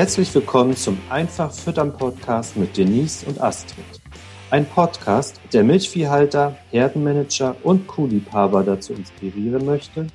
Herzlich 0.00 0.34
willkommen 0.34 0.74
zum 0.74 0.98
Einfach 1.10 1.52
Füttern 1.52 1.92
Podcast 1.92 2.56
mit 2.56 2.74
Denise 2.74 3.22
und 3.26 3.38
Astrid. 3.38 3.84
Ein 4.48 4.64
Podcast, 4.64 5.38
der 5.52 5.62
Milchviehhalter, 5.62 6.56
Herdenmanager 6.70 7.54
und 7.64 7.86
Kuhliebhaber 7.86 8.64
dazu 8.64 8.94
inspirieren 8.94 9.66
möchte, 9.66 10.06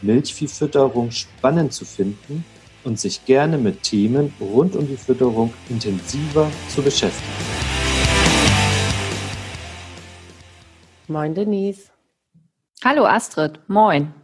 Milchviehfütterung 0.00 1.10
spannend 1.10 1.72
zu 1.72 1.84
finden 1.84 2.44
und 2.84 3.00
sich 3.00 3.24
gerne 3.24 3.58
mit 3.58 3.82
Themen 3.82 4.32
rund 4.40 4.76
um 4.76 4.86
die 4.86 4.96
Fütterung 4.96 5.52
intensiver 5.68 6.48
zu 6.68 6.80
beschäftigen. 6.80 7.32
Moin 11.08 11.34
Denise. 11.34 11.90
Hallo 12.84 13.06
Astrid, 13.06 13.58
moin. 13.66 14.21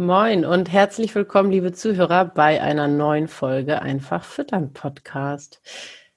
Moin 0.00 0.44
und 0.44 0.70
herzlich 0.70 1.12
willkommen, 1.16 1.50
liebe 1.50 1.72
Zuhörer, 1.72 2.24
bei 2.24 2.62
einer 2.62 2.86
neuen 2.86 3.26
Folge 3.26 3.82
Einfach 3.82 4.22
Füttern 4.22 4.72
Podcast. 4.72 5.60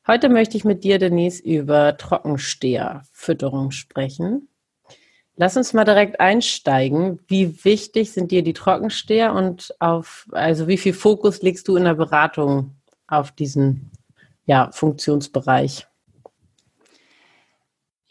Heute 0.06 0.30
möchte 0.30 0.56
ich 0.56 0.64
mit 0.64 0.84
dir, 0.84 1.00
Denise, 1.00 1.42
über 1.42 1.98
Trockensteherfütterung 1.98 3.72
sprechen. 3.72 4.50
Lass 5.36 5.58
uns 5.58 5.74
mal 5.74 5.84
direkt 5.84 6.20
einsteigen. 6.20 7.22
Wie 7.28 7.66
wichtig 7.66 8.12
sind 8.12 8.30
dir 8.30 8.44
die 8.44 8.54
Trockensteher 8.54 9.34
und 9.34 9.74
auf, 9.80 10.28
also 10.32 10.68
wie 10.68 10.78
viel 10.78 10.94
Fokus 10.94 11.42
legst 11.42 11.68
du 11.68 11.76
in 11.76 11.86
der 11.86 11.96
Beratung 11.96 12.76
auf 13.08 13.32
diesen 13.32 13.90
ja, 14.46 14.70
Funktionsbereich? 14.72 15.88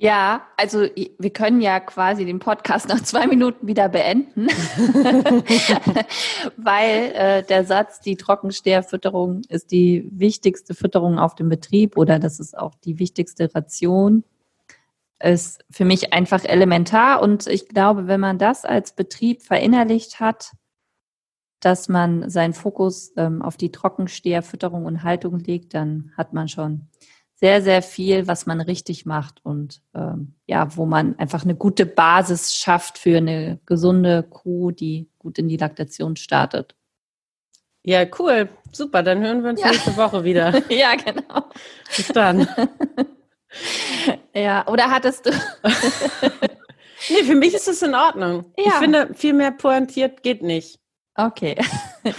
Ja, 0.02 0.46
also 0.56 0.86
wir 1.18 1.30
können 1.30 1.60
ja 1.60 1.78
quasi 1.78 2.24
den 2.24 2.38
Podcast 2.38 2.88
nach 2.88 3.02
zwei 3.02 3.26
Minuten 3.26 3.66
wieder 3.66 3.90
beenden, 3.90 4.46
weil 6.56 7.12
äh, 7.12 7.42
der 7.42 7.66
Satz, 7.66 8.00
die 8.00 8.16
Trockensteherfütterung 8.16 9.42
ist 9.50 9.70
die 9.70 10.08
wichtigste 10.10 10.72
Fütterung 10.72 11.18
auf 11.18 11.34
dem 11.34 11.50
Betrieb 11.50 11.98
oder 11.98 12.18
das 12.18 12.40
ist 12.40 12.56
auch 12.56 12.74
die 12.76 12.98
wichtigste 12.98 13.54
Ration, 13.54 14.24
ist 15.22 15.62
für 15.70 15.84
mich 15.84 16.14
einfach 16.14 16.44
elementar. 16.44 17.20
Und 17.20 17.46
ich 17.46 17.68
glaube, 17.68 18.06
wenn 18.06 18.20
man 18.20 18.38
das 18.38 18.64
als 18.64 18.94
Betrieb 18.94 19.42
verinnerlicht 19.42 20.18
hat, 20.18 20.52
dass 21.60 21.90
man 21.90 22.30
seinen 22.30 22.54
Fokus 22.54 23.12
ähm, 23.18 23.42
auf 23.42 23.58
die 23.58 23.70
Trockensteherfütterung 23.70 24.86
und 24.86 25.02
Haltung 25.02 25.40
legt, 25.40 25.74
dann 25.74 26.12
hat 26.16 26.32
man 26.32 26.48
schon 26.48 26.88
sehr, 27.40 27.62
sehr 27.62 27.80
viel, 27.80 28.26
was 28.26 28.44
man 28.44 28.60
richtig 28.60 29.06
macht 29.06 29.40
und 29.42 29.80
ähm, 29.94 30.34
ja, 30.46 30.76
wo 30.76 30.84
man 30.84 31.18
einfach 31.18 31.42
eine 31.42 31.54
gute 31.54 31.86
Basis 31.86 32.54
schafft 32.54 32.98
für 32.98 33.16
eine 33.16 33.58
gesunde 33.64 34.22
Kuh, 34.22 34.72
die 34.72 35.08
gut 35.18 35.38
in 35.38 35.48
die 35.48 35.56
Laktation 35.56 36.16
startet. 36.16 36.74
Ja, 37.82 38.04
cool. 38.18 38.50
Super. 38.72 39.02
Dann 39.02 39.22
hören 39.22 39.42
wir 39.42 39.50
uns 39.50 39.60
ja. 39.60 39.68
nächste 39.70 39.96
Woche 39.96 40.22
wieder. 40.22 40.62
ja, 40.70 40.94
genau. 40.96 41.48
Bis 41.96 42.08
dann. 42.08 42.46
ja, 44.34 44.66
oder 44.68 44.90
hattest 44.90 45.24
du. 45.24 45.30
nee, 47.08 47.24
für 47.24 47.34
mich 47.34 47.54
ist 47.54 47.68
es 47.68 47.80
in 47.80 47.94
Ordnung. 47.94 48.52
Ja. 48.58 48.64
Ich 48.66 48.74
finde, 48.74 49.14
viel 49.14 49.32
mehr 49.32 49.52
pointiert 49.52 50.22
geht 50.22 50.42
nicht. 50.42 50.78
Okay. 51.14 51.56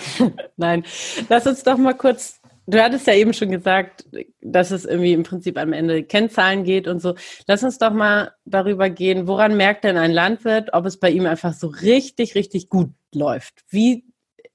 Nein. 0.58 0.83
Lass 1.30 1.45
uns 1.45 1.61
doch 1.61 1.77
mal 1.77 1.94
kurz 1.94 2.41
Du 2.72 2.81
hattest 2.81 3.05
ja 3.05 3.14
eben 3.14 3.33
schon 3.33 3.52
gesagt, 3.52 4.05
dass 4.39 4.72
es 4.72 4.86
irgendwie 4.86 5.11
im 5.11 5.23
Prinzip 5.23 5.58
am 5.58 5.73
Ende 5.73 6.03
Kennzahlen 6.03 6.64
geht 6.64 6.88
und 6.88 7.02
so. 7.02 7.16
Lass 7.45 7.66
uns 7.66 7.77
doch 7.80 7.91
mal 7.91 8.31
darüber 8.45 8.89
gehen, 8.89 9.27
woran 9.27 9.58
merkt 9.58 9.83
denn 9.83 9.97
ein 9.97 10.11
Landwirt, 10.11 10.69
ob 10.72 10.86
es 10.86 10.97
bei 10.97 11.09
ihm 11.09 11.25
einfach 11.25 11.52
so 11.52 11.67
richtig, 11.67 12.33
richtig 12.33 12.69
gut 12.69 12.92
läuft? 13.14 13.66
Wie 13.67 14.05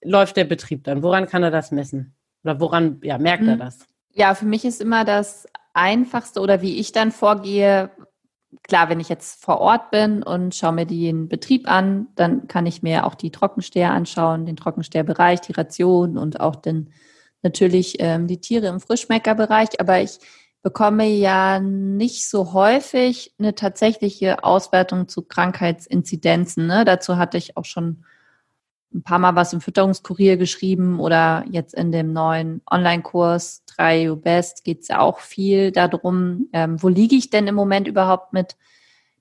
läuft 0.02 0.38
der 0.38 0.44
Betrieb 0.44 0.84
dann? 0.84 1.02
Woran 1.02 1.26
kann 1.26 1.42
er 1.42 1.50
das 1.50 1.72
messen? 1.72 2.14
Oder 2.42 2.58
woran 2.58 3.00
ja, 3.02 3.18
merkt 3.18 3.44
er 3.44 3.56
mhm. 3.56 3.60
das? 3.60 3.80
Ja, 4.14 4.34
für 4.34 4.46
mich 4.46 4.64
ist 4.64 4.80
immer 4.80 5.04
das 5.04 5.46
Einfachste 5.74 6.40
oder 6.40 6.62
wie 6.62 6.78
ich 6.78 6.92
dann 6.92 7.12
vorgehe, 7.12 7.90
klar, 8.62 8.88
wenn 8.88 9.00
ich 9.00 9.10
jetzt 9.10 9.44
vor 9.44 9.60
Ort 9.60 9.90
bin 9.90 10.22
und 10.22 10.54
schaue 10.54 10.72
mir 10.72 10.86
den 10.86 11.28
Betrieb 11.28 11.70
an, 11.70 12.06
dann 12.14 12.48
kann 12.48 12.64
ich 12.64 12.82
mir 12.82 13.04
auch 13.04 13.14
die 13.14 13.30
Trockensteher 13.30 13.90
anschauen, 13.90 14.46
den 14.46 14.56
Trockensteherbereich, 14.56 15.42
die 15.42 15.52
Ration 15.52 16.16
und 16.16 16.40
auch 16.40 16.56
den 16.56 16.94
natürlich 17.46 17.96
ähm, 18.00 18.26
die 18.26 18.40
Tiere 18.40 18.66
im 18.66 18.80
Frischmeckerbereich, 18.80 19.80
aber 19.80 20.00
ich 20.00 20.18
bekomme 20.62 21.06
ja 21.06 21.60
nicht 21.60 22.28
so 22.28 22.52
häufig 22.52 23.32
eine 23.38 23.54
tatsächliche 23.54 24.42
Auswertung 24.42 25.06
zu 25.06 25.22
Krankheitsinzidenzen. 25.22 26.66
Ne? 26.66 26.84
Dazu 26.84 27.18
hatte 27.18 27.38
ich 27.38 27.56
auch 27.56 27.64
schon 27.64 28.04
ein 28.92 29.02
paar 29.04 29.20
Mal 29.20 29.36
was 29.36 29.52
im 29.52 29.60
Fütterungskurier 29.60 30.36
geschrieben 30.36 30.98
oder 30.98 31.44
jetzt 31.48 31.72
in 31.72 31.92
dem 31.92 32.12
neuen 32.12 32.62
Online-Kurs 32.68 33.62
3 33.66 34.10
U 34.10 34.16
Best 34.16 34.64
geht 34.64 34.80
es 34.82 34.88
ja 34.88 34.98
auch 34.98 35.20
viel 35.20 35.70
darum, 35.70 36.48
ähm, 36.52 36.82
wo 36.82 36.88
liege 36.88 37.14
ich 37.14 37.30
denn 37.30 37.46
im 37.46 37.54
Moment 37.54 37.86
überhaupt 37.86 38.32
mit 38.32 38.56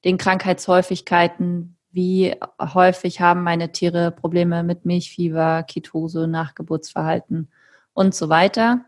den 0.04 0.18
Krankheitshäufigkeiten? 0.18 1.78
Wie 1.92 2.34
häufig 2.60 3.22
haben 3.22 3.44
meine 3.44 3.72
Tiere 3.72 4.10
Probleme 4.10 4.64
mit 4.64 4.86
Milchfieber, 4.86 5.62
Ketose, 5.62 6.28
Nachgeburtsverhalten? 6.28 7.50
Und 7.96 8.14
so 8.14 8.30
weiter. 8.30 8.86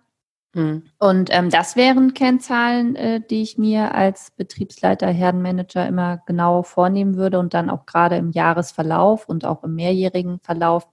Mhm. 0.53 0.83
Und 0.99 1.29
ähm, 1.31 1.49
das 1.49 1.75
wären 1.75 2.13
Kennzahlen, 2.13 2.95
äh, 2.95 3.21
die 3.27 3.41
ich 3.41 3.57
mir 3.57 3.95
als 3.95 4.31
Betriebsleiter, 4.31 5.07
Herdenmanager 5.07 5.87
immer 5.87 6.21
genau 6.27 6.61
vornehmen 6.61 7.15
würde 7.15 7.39
und 7.39 7.55
dann 7.55 7.71
auch 7.71 7.87
gerade 7.87 8.17
im 8.17 8.31
Jahresverlauf 8.31 9.27
und 9.27 9.45
auch 9.45 9.63
im 9.63 9.73
mehrjährigen 9.73 10.39
Verlauf 10.39 10.87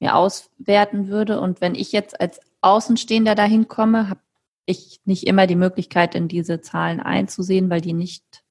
mir 0.00 0.16
auswerten 0.16 1.08
würde. 1.08 1.40
Und 1.40 1.60
wenn 1.60 1.74
ich 1.74 1.92
jetzt 1.92 2.20
als 2.20 2.40
Außenstehender 2.60 3.34
dahin 3.34 3.68
komme, 3.68 4.08
habe 4.08 4.20
ich 4.66 5.00
nicht 5.04 5.26
immer 5.26 5.46
die 5.46 5.56
Möglichkeit, 5.56 6.14
in 6.14 6.26
diese 6.26 6.60
Zahlen 6.60 7.00
einzusehen, 7.00 7.70
weil 7.70 7.82
die 7.82 7.92
nicht 7.92 8.42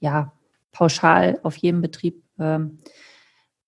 ja 0.00 0.32
pauschal 0.72 1.38
auf 1.42 1.56
jedem 1.56 1.82
Betrieb 1.82 2.22
ähm, 2.38 2.78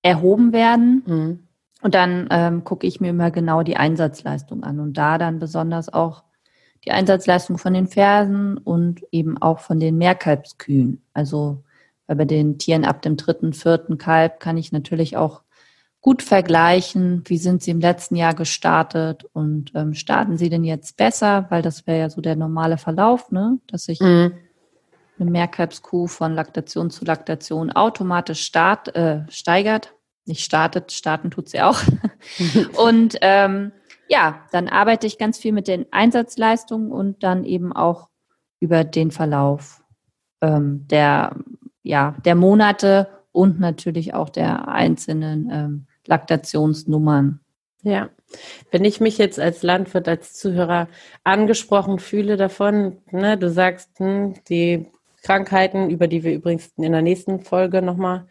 erhoben 0.02 0.52
werden. 0.52 1.02
Mhm. 1.06 1.48
Und 1.82 1.94
dann 1.94 2.28
ähm, 2.30 2.64
gucke 2.64 2.86
ich 2.86 3.00
mir 3.00 3.10
immer 3.10 3.30
genau 3.30 3.62
die 3.62 3.76
Einsatzleistung 3.76 4.62
an 4.62 4.80
und 4.80 4.94
da 4.94 5.18
dann 5.18 5.38
besonders 5.38 5.92
auch 5.92 6.24
die 6.84 6.92
Einsatzleistung 6.92 7.58
von 7.58 7.74
den 7.74 7.86
Fersen 7.86 8.56
und 8.58 9.02
eben 9.12 9.38
auch 9.38 9.60
von 9.60 9.80
den 9.80 9.98
Mehrkalbskühen. 9.98 11.02
Also 11.12 11.62
bei 12.06 12.24
den 12.24 12.58
Tieren 12.58 12.84
ab 12.84 13.02
dem 13.02 13.16
dritten, 13.16 13.52
vierten 13.52 13.98
Kalb 13.98 14.40
kann 14.40 14.56
ich 14.56 14.72
natürlich 14.72 15.16
auch 15.16 15.42
gut 16.00 16.22
vergleichen, 16.22 17.22
wie 17.26 17.36
sind 17.36 17.62
sie 17.62 17.70
im 17.70 17.80
letzten 17.80 18.16
Jahr 18.16 18.34
gestartet 18.34 19.26
und 19.32 19.72
ähm, 19.74 19.94
starten 19.94 20.38
sie 20.38 20.48
denn 20.48 20.64
jetzt 20.64 20.96
besser, 20.96 21.46
weil 21.50 21.60
das 21.60 21.86
wäre 21.86 21.98
ja 21.98 22.10
so 22.10 22.22
der 22.22 22.36
normale 22.36 22.78
Verlauf, 22.78 23.30
ne? 23.30 23.58
dass 23.66 23.84
sich 23.84 24.00
mhm. 24.00 24.32
eine 25.18 25.30
Mehrkalbskuh 25.30 26.06
von 26.06 26.34
Laktation 26.34 26.90
zu 26.90 27.04
Laktation 27.04 27.70
automatisch 27.70 28.42
start, 28.42 28.94
äh, 28.96 29.20
steigert 29.28 29.92
nicht 30.26 30.44
startet, 30.44 30.92
starten 30.92 31.30
tut 31.30 31.48
sie 31.48 31.60
auch. 31.60 31.80
und 32.76 33.16
ähm, 33.20 33.72
ja, 34.08 34.44
dann 34.50 34.68
arbeite 34.68 35.06
ich 35.06 35.18
ganz 35.18 35.38
viel 35.38 35.52
mit 35.52 35.68
den 35.68 35.86
Einsatzleistungen 35.92 36.90
und 36.90 37.22
dann 37.22 37.44
eben 37.44 37.72
auch 37.72 38.08
über 38.58 38.84
den 38.84 39.10
Verlauf 39.10 39.82
ähm, 40.40 40.86
der, 40.88 41.36
ja, 41.82 42.16
der 42.24 42.34
Monate 42.34 43.08
und 43.32 43.60
natürlich 43.60 44.14
auch 44.14 44.28
der 44.28 44.68
einzelnen 44.68 45.48
ähm, 45.50 45.86
Laktationsnummern. 46.06 47.40
Ja, 47.82 48.10
wenn 48.70 48.84
ich 48.84 49.00
mich 49.00 49.16
jetzt 49.16 49.40
als 49.40 49.62
Landwirt, 49.62 50.06
als 50.06 50.34
Zuhörer 50.34 50.88
angesprochen 51.24 51.98
fühle 51.98 52.36
davon, 52.36 52.98
ne, 53.10 53.38
du 53.38 53.48
sagst, 53.48 53.98
hm, 53.98 54.34
die 54.48 54.86
Krankheiten, 55.22 55.88
über 55.90 56.06
die 56.06 56.22
wir 56.22 56.34
übrigens 56.34 56.72
in 56.76 56.92
der 56.92 57.02
nächsten 57.02 57.40
Folge 57.40 57.80
nochmal 57.80 58.26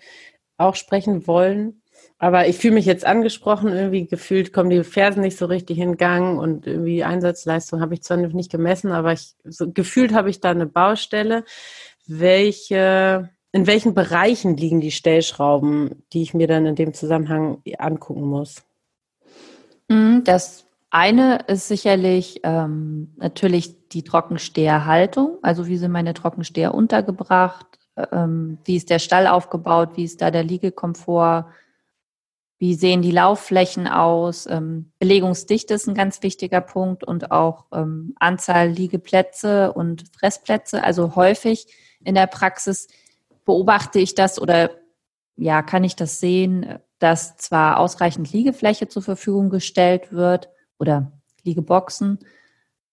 auch 0.57 0.75
sprechen 0.75 1.25
wollen, 1.25 1.81
aber 2.21 2.47
ich 2.47 2.57
fühle 2.57 2.73
mich 2.73 2.85
jetzt 2.85 3.05
angesprochen, 3.05 3.69
irgendwie 3.69 4.05
gefühlt 4.05 4.51
kommen 4.51 4.69
die 4.69 4.83
Fersen 4.83 5.21
nicht 5.21 5.37
so 5.37 5.45
richtig 5.45 5.77
in 5.79 5.95
Gang 5.95 6.37
und 6.37 6.67
irgendwie 6.67 7.01
Einsatzleistung 7.01 7.79
habe 7.79 7.93
ich 7.93 8.03
zwar 8.03 8.17
nicht 8.17 8.51
gemessen, 8.51 8.91
aber 8.91 9.13
ich, 9.13 9.35
so, 9.45 9.71
gefühlt 9.71 10.13
habe 10.13 10.29
ich 10.29 10.41
da 10.41 10.51
eine 10.51 10.65
Baustelle. 10.65 11.45
Welche, 12.05 13.29
in 13.53 13.67
welchen 13.67 13.93
Bereichen 13.93 14.57
liegen 14.57 14.81
die 14.81 14.91
Stellschrauben, 14.91 16.03
die 16.11 16.21
ich 16.21 16.33
mir 16.33 16.47
dann 16.47 16.65
in 16.65 16.75
dem 16.75 16.93
Zusammenhang 16.93 17.63
angucken 17.77 18.23
muss? 18.23 18.63
Mhm, 19.87 20.25
das 20.25 20.65
eine 20.89 21.45
ist 21.47 21.69
sicherlich 21.69 22.41
ähm, 22.43 23.13
natürlich 23.15 23.87
die 23.89 24.03
Trockensteherhaltung. 24.03 25.37
Also 25.41 25.67
wie 25.67 25.77
sind 25.77 25.93
meine 25.93 26.13
Trockensteher 26.13 26.73
untergebracht? 26.73 27.79
Ähm, 28.11 28.57
wie 28.65 28.75
ist 28.75 28.89
der 28.89 28.99
Stall 28.99 29.27
aufgebaut? 29.27 29.91
Wie 29.95 30.03
ist 30.03 30.21
da 30.21 30.31
der 30.31 30.43
Liegekomfort? 30.43 31.45
Wie 32.59 32.75
sehen 32.75 33.01
die 33.01 33.11
Laufflächen 33.11 33.87
aus? 33.87 34.45
Ähm, 34.45 34.91
Belegungsdichte 34.99 35.73
ist 35.73 35.87
ein 35.87 35.95
ganz 35.95 36.21
wichtiger 36.21 36.61
Punkt 36.61 37.03
und 37.03 37.31
auch 37.31 37.65
ähm, 37.71 38.13
Anzahl 38.19 38.69
Liegeplätze 38.69 39.73
und 39.73 40.03
Fressplätze. 40.15 40.83
Also 40.83 41.15
häufig 41.15 41.67
in 42.03 42.15
der 42.15 42.27
Praxis 42.27 42.87
beobachte 43.45 43.99
ich 43.99 44.13
das 44.13 44.39
oder 44.39 44.71
ja, 45.37 45.61
kann 45.61 45.83
ich 45.83 45.95
das 45.95 46.19
sehen, 46.19 46.79
dass 46.99 47.37
zwar 47.37 47.79
ausreichend 47.79 48.31
Liegefläche 48.31 48.89
zur 48.89 49.01
Verfügung 49.01 49.49
gestellt 49.49 50.11
wird 50.11 50.49
oder 50.77 51.13
Liegeboxen, 51.43 52.19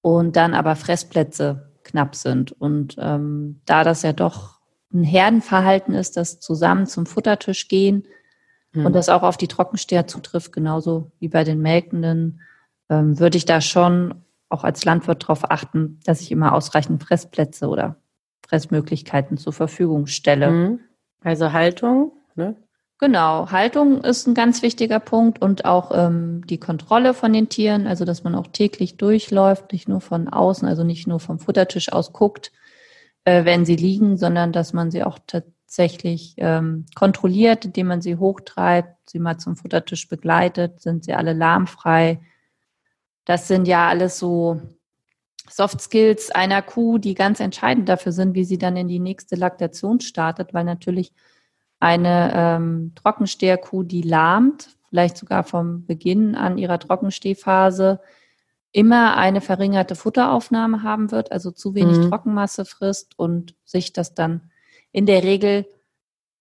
und 0.07 0.37
dann 0.37 0.55
aber 0.55 0.77
Fressplätze 0.77 1.73
knapp 1.83 2.15
sind. 2.15 2.53
Und 2.53 2.95
ähm, 3.01 3.61
da 3.67 3.83
das 3.83 4.03
ja 4.03 4.13
doch 4.13 4.61
ein 4.95 5.03
Herdenverhalten 5.03 5.95
ist, 5.95 6.17
das 6.17 6.39
zusammen 6.39 6.87
zum 6.87 7.07
Futtertisch 7.07 7.67
gehen 7.67 8.07
mhm. 8.77 8.87
und 8.87 8.93
das 8.93 9.09
auch 9.09 9.23
auf 9.23 9.37
die 9.37 9.49
Trockensteher 9.49 10.07
zutrifft, 10.07 10.53
genauso 10.53 11.11
wie 11.19 11.29
bei 11.29 11.45
den 11.45 11.61
Melkenden, 11.61 12.41
ähm, 12.89 13.19
würde 13.19 13.37
ich 13.37 13.45
da 13.45 13.61
schon 13.61 14.15
auch 14.49 14.65
als 14.65 14.85
Landwirt 14.85 15.25
darauf 15.25 15.51
achten, 15.51 15.99
dass 16.05 16.21
ich 16.21 16.31
immer 16.31 16.55
ausreichend 16.55 17.03
Fressplätze 17.03 17.69
oder 17.69 17.97
Fressmöglichkeiten 18.47 19.39
zur 19.39 19.53
Verfügung 19.53 20.07
stelle. 20.07 20.51
Mhm. 20.51 20.81
Also 21.23 21.53
Haltung, 21.53 22.13
ne? 22.37 22.57
Genau, 22.99 23.51
Haltung 23.51 24.03
ist 24.05 24.27
ein 24.27 24.33
ganz 24.33 24.63
wichtiger 24.63 25.01
Punkt 25.01 25.43
und 25.43 25.67
auch 25.67 25.91
ähm, 25.93 26.47
die 26.47 26.59
Kontrolle 26.59 27.13
von 27.13 27.31
den 27.31 27.51
Tieren, 27.51 27.87
also 27.87 28.07
dass 28.07 28.25
man 28.25 28.35
auch 28.35 28.47
täglich 28.47 28.97
durchläuft, 28.97 29.73
nicht 29.73 29.87
nur 29.87 30.01
von 30.01 30.29
außen, 30.29 30.67
also 30.67 30.83
nicht 30.83 31.07
nur 31.07 31.21
vom 31.21 31.39
Futtertisch 31.39 31.93
aus 31.93 32.15
guckt, 32.15 32.53
äh, 33.25 33.45
wenn 33.45 33.67
sie 33.67 33.77
liegen, 33.77 34.17
sondern 34.17 34.51
dass 34.51 34.73
man 34.73 34.91
sie 34.91 35.05
auch 35.05 35.19
tatsächlich 35.77 36.35
ähm, 36.39 36.87
kontrolliert, 36.95 37.67
indem 37.67 37.89
man 37.89 38.01
sie 38.01 38.17
hochtreibt, 38.17 39.11
sie 39.11 39.19
mal 39.19 39.37
zum 39.37 39.57
Futtertisch 39.57 40.09
begleitet, 40.09 40.81
sind 40.81 41.05
sie 41.05 41.13
alle 41.13 41.35
lahmfrei. 41.35 42.21
Das 43.27 43.47
sind 43.47 43.69
ja 43.69 43.87
alles 43.87 44.19
so 44.19 44.59
Soft 45.51 45.83
Skills 45.83 46.31
einer 46.31 46.63
Kuh, 46.63 46.97
die 46.97 47.15
ganz 47.15 47.41
entscheidend 47.41 47.91
dafür 47.91 48.13
sind, 48.13 48.35
wie 48.35 48.45
sie 48.45 48.57
dann 48.57 48.77
in 48.77 48.89
die 48.89 48.99
nächste 48.99 49.37
Laktation 49.37 50.01
startet, 50.01 50.55
weil 50.55 50.65
natürlich 50.65 51.13
eine 51.79 52.33
ähm, 52.35 52.93
Trockensteherkuh, 52.95 53.83
die 53.83 54.03
lahmt, 54.03 54.71
vielleicht 54.89 55.19
sogar 55.19 55.45
vom 55.45 55.85
Beginn 55.85 56.37
an 56.37 56.57
ihrer 56.57 56.79
Trockenstehphase, 56.79 58.01
immer 58.73 59.19
eine 59.19 59.43
verringerte 59.43 59.95
Futteraufnahme 59.95 60.83
haben 60.83 61.11
wird, 61.11 61.33
also 61.33 61.51
zu 61.51 61.75
wenig 61.75 61.99
mhm. 61.99 62.09
Trockenmasse 62.09 62.65
frisst 62.65 63.19
und 63.19 63.55
sich 63.67 63.93
das 63.93 64.15
dann 64.15 64.51
in 64.97 65.05
der 65.05 65.23
Regel 65.25 65.67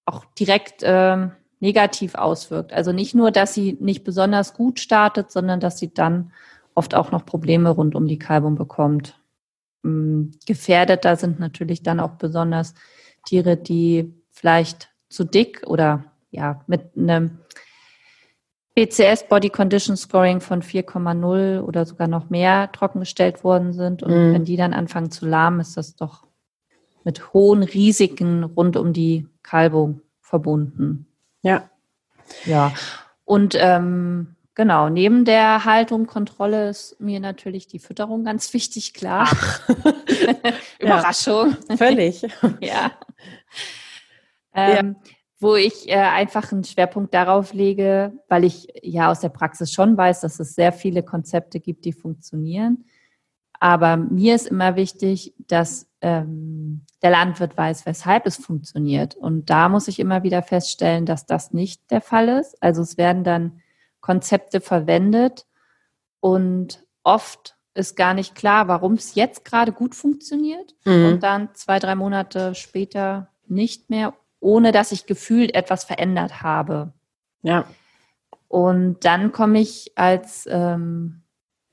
auch 0.05 0.23
direkt 0.39 0.81
ähm, 0.81 1.33
negativ 1.59 2.15
auswirkt. 2.15 2.71
Also 2.71 2.93
nicht 2.93 3.13
nur, 3.13 3.31
dass 3.31 3.53
sie 3.53 3.75
nicht 3.81 4.05
besonders 4.05 4.53
gut 4.53 4.79
startet, 4.79 5.29
sondern 5.29 5.59
dass 5.59 5.77
sie 5.77 5.93
dann 5.93 6.31
oft 6.73 6.95
auch 6.95 7.11
noch 7.11 7.25
Probleme 7.25 7.69
rund 7.69 7.95
um 7.95 8.07
die 8.07 8.17
Kalbung 8.17 8.55
bekommt. 8.55 9.19
Ähm, 9.83 10.31
gefährdeter 10.45 11.17
sind 11.17 11.37
natürlich 11.37 11.83
dann 11.83 11.99
auch 11.99 12.11
besonders 12.11 12.75
Tiere, 13.25 13.57
die 13.57 14.13
vielleicht 14.31 14.89
zu 15.09 15.25
dick 15.25 15.63
oder 15.67 16.05
ja, 16.31 16.61
mit 16.65 16.97
einem 16.97 17.39
BCS 18.73 19.27
Body 19.27 19.49
Condition 19.49 19.97
Scoring 19.97 20.39
von 20.39 20.61
4,0 20.61 21.59
oder 21.59 21.85
sogar 21.85 22.07
noch 22.07 22.29
mehr 22.29 22.71
trockengestellt 22.71 23.43
worden 23.43 23.73
sind. 23.73 24.01
Und 24.01 24.11
mhm. 24.13 24.33
wenn 24.33 24.45
die 24.45 24.55
dann 24.55 24.73
anfangen 24.73 25.11
zu 25.11 25.25
lahmen, 25.25 25.59
ist 25.59 25.75
das 25.75 25.97
doch 25.97 26.25
mit 27.05 27.33
hohen 27.33 27.63
Risiken 27.63 28.43
rund 28.43 28.75
um 28.75 28.91
die 28.91 29.27
Kalbung 29.43 30.01
verbunden. 30.19 31.07
Ja. 31.41 31.69
Ja. 32.45 32.73
Und 33.23 33.55
ähm, 33.57 34.35
genau, 34.55 34.89
neben 34.89 35.23
der 35.23 35.65
Haltung, 35.65 36.07
Kontrolle 36.07 36.69
ist 36.69 36.99
mir 36.99 37.19
natürlich 37.19 37.67
die 37.67 37.79
Fütterung 37.79 38.25
ganz 38.25 38.51
wichtig, 38.53 38.93
klar. 38.95 39.29
Überraschung. 40.79 41.55
Ja, 41.69 41.77
völlig. 41.77 42.23
ja. 42.59 42.91
Ähm, 44.53 44.95
ja. 45.03 45.11
Wo 45.39 45.55
ich 45.55 45.87
äh, 45.87 45.95
einfach 45.95 46.51
einen 46.51 46.63
Schwerpunkt 46.63 47.13
darauf 47.13 47.53
lege, 47.53 48.13
weil 48.29 48.45
ich 48.45 48.67
ja 48.81 49.11
aus 49.11 49.19
der 49.19 49.29
Praxis 49.29 49.71
schon 49.71 49.95
weiß, 49.95 50.21
dass 50.21 50.39
es 50.39 50.55
sehr 50.55 50.71
viele 50.71 51.03
Konzepte 51.03 51.59
gibt, 51.59 51.85
die 51.85 51.93
funktionieren. 51.93 52.85
Aber 53.59 53.97
mir 53.97 54.35
ist 54.35 54.47
immer 54.47 54.75
wichtig, 54.75 55.33
dass 55.47 55.87
ähm, 56.01 56.81
der 57.01 57.11
Landwirt 57.11 57.57
weiß, 57.57 57.85
weshalb 57.85 58.25
es 58.25 58.37
funktioniert. 58.37 59.15
Und 59.15 59.49
da 59.49 59.69
muss 59.69 59.87
ich 59.87 59.99
immer 59.99 60.23
wieder 60.23 60.41
feststellen, 60.41 61.05
dass 61.05 61.25
das 61.25 61.53
nicht 61.53 61.89
der 61.91 62.01
Fall 62.01 62.29
ist. 62.29 62.61
Also 62.61 62.81
es 62.81 62.97
werden 62.97 63.23
dann 63.23 63.61
Konzepte 64.01 64.61
verwendet 64.61 65.45
und 66.19 66.85
oft 67.03 67.55
ist 67.73 67.95
gar 67.95 68.13
nicht 68.13 68.35
klar, 68.35 68.67
warum 68.67 68.93
es 68.93 69.15
jetzt 69.15 69.45
gerade 69.45 69.71
gut 69.71 69.95
funktioniert 69.95 70.75
mhm. 70.85 71.05
und 71.05 71.23
dann 71.23 71.49
zwei, 71.53 71.79
drei 71.79 71.95
Monate 71.95 72.55
später 72.55 73.27
nicht 73.47 73.89
mehr 73.89 74.13
ohne 74.45 74.71
dass 74.71 74.91
ich 74.91 75.07
gefühlt 75.07 75.55
etwas 75.55 75.83
verändert 75.83 76.43
habe. 76.43 76.93
Ja. 77.41 77.65
Und 78.47 79.03
dann 79.03 79.31
komme 79.31 79.59
ich 79.59 79.91
als 79.95 80.47
ähm, 80.49 81.23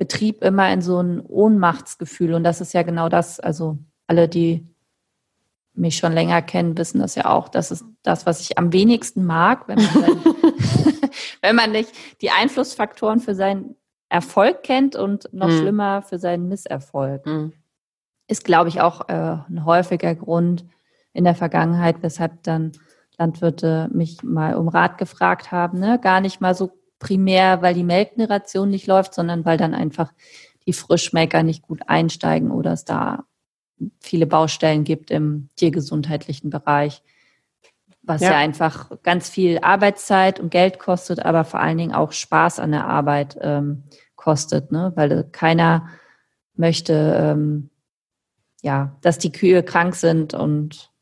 Betrieb 0.03 0.43
immer 0.43 0.73
in 0.73 0.83
so 0.83 1.01
ein 1.01 1.21
Ohnmachtsgefühl. 1.21 2.35
Und 2.35 2.43
das 2.43 2.61
ist 2.61 2.75
ja 2.75 2.83
genau 2.83 3.09
das, 3.09 3.39
also 3.39 3.79
alle, 4.09 4.29
die 4.29 4.67
mich 5.75 5.97
schon 5.97 6.13
länger 6.13 6.43
kennen, 6.43 6.77
wissen 6.77 6.99
das 6.99 7.15
ja 7.15 7.27
auch. 7.27 7.49
Das 7.49 7.71
ist 7.71 7.85
das, 8.03 8.27
was 8.27 8.41
ich 8.41 8.59
am 8.59 8.73
wenigsten 8.73 9.25
mag, 9.25 9.69
wenn 9.69 9.77
man, 9.77 9.87
sein, 9.87 10.25
wenn 11.41 11.55
man 11.55 11.71
nicht 11.71 11.93
die 12.21 12.31
Einflussfaktoren 12.31 13.21
für 13.21 13.37
seinen 13.37 13.77
Erfolg 14.09 14.65
kennt 14.65 14.97
und 14.97 15.33
noch 15.33 15.47
mhm. 15.47 15.59
schlimmer 15.59 16.03
für 16.03 16.19
seinen 16.19 16.49
Misserfolg. 16.49 17.25
Mhm. 17.25 17.53
Ist, 18.27 18.45
glaube 18.45 18.71
ich, 18.71 18.81
auch 18.81 19.09
äh, 19.09 19.37
ein 19.49 19.65
häufiger 19.65 20.17
Grund, 20.17 20.65
in 21.13 21.23
der 21.23 21.35
Vergangenheit, 21.35 22.03
weshalb 22.03 22.43
dann 22.43 22.73
Landwirte 23.19 23.89
mich 23.93 24.23
mal 24.23 24.57
um 24.57 24.69
Rat 24.69 24.99
gefragt 24.99 25.53
haben. 25.53 25.79
Ne? 25.79 25.99
Gar 26.01 26.21
nicht 26.21 26.41
mal 26.41 26.55
so 26.55 26.73
primär, 27.03 27.63
weil 27.63 27.75
die 27.75 27.83
Melkgeneration 27.83 28.71
nicht 28.71 28.87
läuft, 28.87 29.13
sondern 29.13 29.45
weil 29.45 29.59
dann 29.59 29.75
einfach 29.75 30.13
die 30.67 30.73
Frischmelker 30.73 31.43
nicht 31.43 31.63
gut 31.63 31.81
einsteigen 31.89 32.53
oder 32.53 32.73
es 32.73 32.85
da 32.85 33.25
viele 34.01 34.29
Baustellen 34.29 34.85
gibt 34.85 35.11
im 35.11 35.49
tiergesundheitlichen 35.57 36.51
Bereich, 36.51 37.03
was 38.03 38.21
ja. 38.21 38.31
ja, 38.31 38.37
einfach 38.37 38.91
ganz 39.03 39.29
viel 39.29 39.59
Arbeitszeit 39.63 40.39
und 40.39 40.51
Geld 40.51 40.79
kostet, 40.79 41.25
aber 41.25 41.45
vor 41.45 41.59
allen 41.59 41.79
Dingen 41.79 41.93
auch 41.93 42.13
Spaß 42.13 42.61
an 42.61 42.71
der 42.71 42.87
Arbeit 42.87 43.37
ähm, 43.41 43.83
kostet, 44.15 44.71
ne? 44.71 44.93
weil 44.95 45.25
keiner 45.33 45.89
möchte, 46.55 47.17
ähm, 47.19 47.71
ja, 48.63 48.97
dass 49.01 49.19
die 49.19 49.33
Kühe 49.33 49.65
krank 49.65 49.97
sind 49.97 50.35
und 50.35 50.93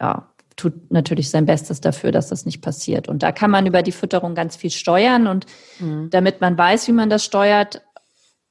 ja, 0.00 0.31
tut 0.56 0.90
natürlich 0.90 1.30
sein 1.30 1.46
Bestes 1.46 1.80
dafür, 1.80 2.12
dass 2.12 2.28
das 2.28 2.46
nicht 2.46 2.60
passiert. 2.60 3.08
Und 3.08 3.22
da 3.22 3.32
kann 3.32 3.50
man 3.50 3.66
über 3.66 3.82
die 3.82 3.92
Fütterung 3.92 4.34
ganz 4.34 4.56
viel 4.56 4.70
steuern. 4.70 5.26
Und 5.26 5.46
mhm. 5.78 6.10
damit 6.10 6.40
man 6.40 6.56
weiß, 6.56 6.88
wie 6.88 6.92
man 6.92 7.10
das 7.10 7.24
steuert, 7.24 7.82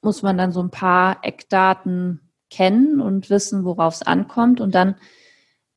muss 0.01 0.21
man 0.21 0.37
dann 0.37 0.51
so 0.51 0.61
ein 0.61 0.71
paar 0.71 1.19
Eckdaten 1.23 2.31
kennen 2.49 3.01
und 3.01 3.29
wissen, 3.29 3.65
worauf 3.65 3.95
es 3.95 4.01
ankommt. 4.01 4.61
Und 4.61 4.75
dann 4.75 4.95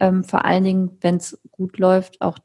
ähm, 0.00 0.24
vor 0.24 0.44
allen 0.44 0.64
Dingen, 0.64 0.98
wenn 1.00 1.16
es 1.16 1.40
gut 1.50 1.78
läuft, 1.78 2.20
auch 2.20 2.38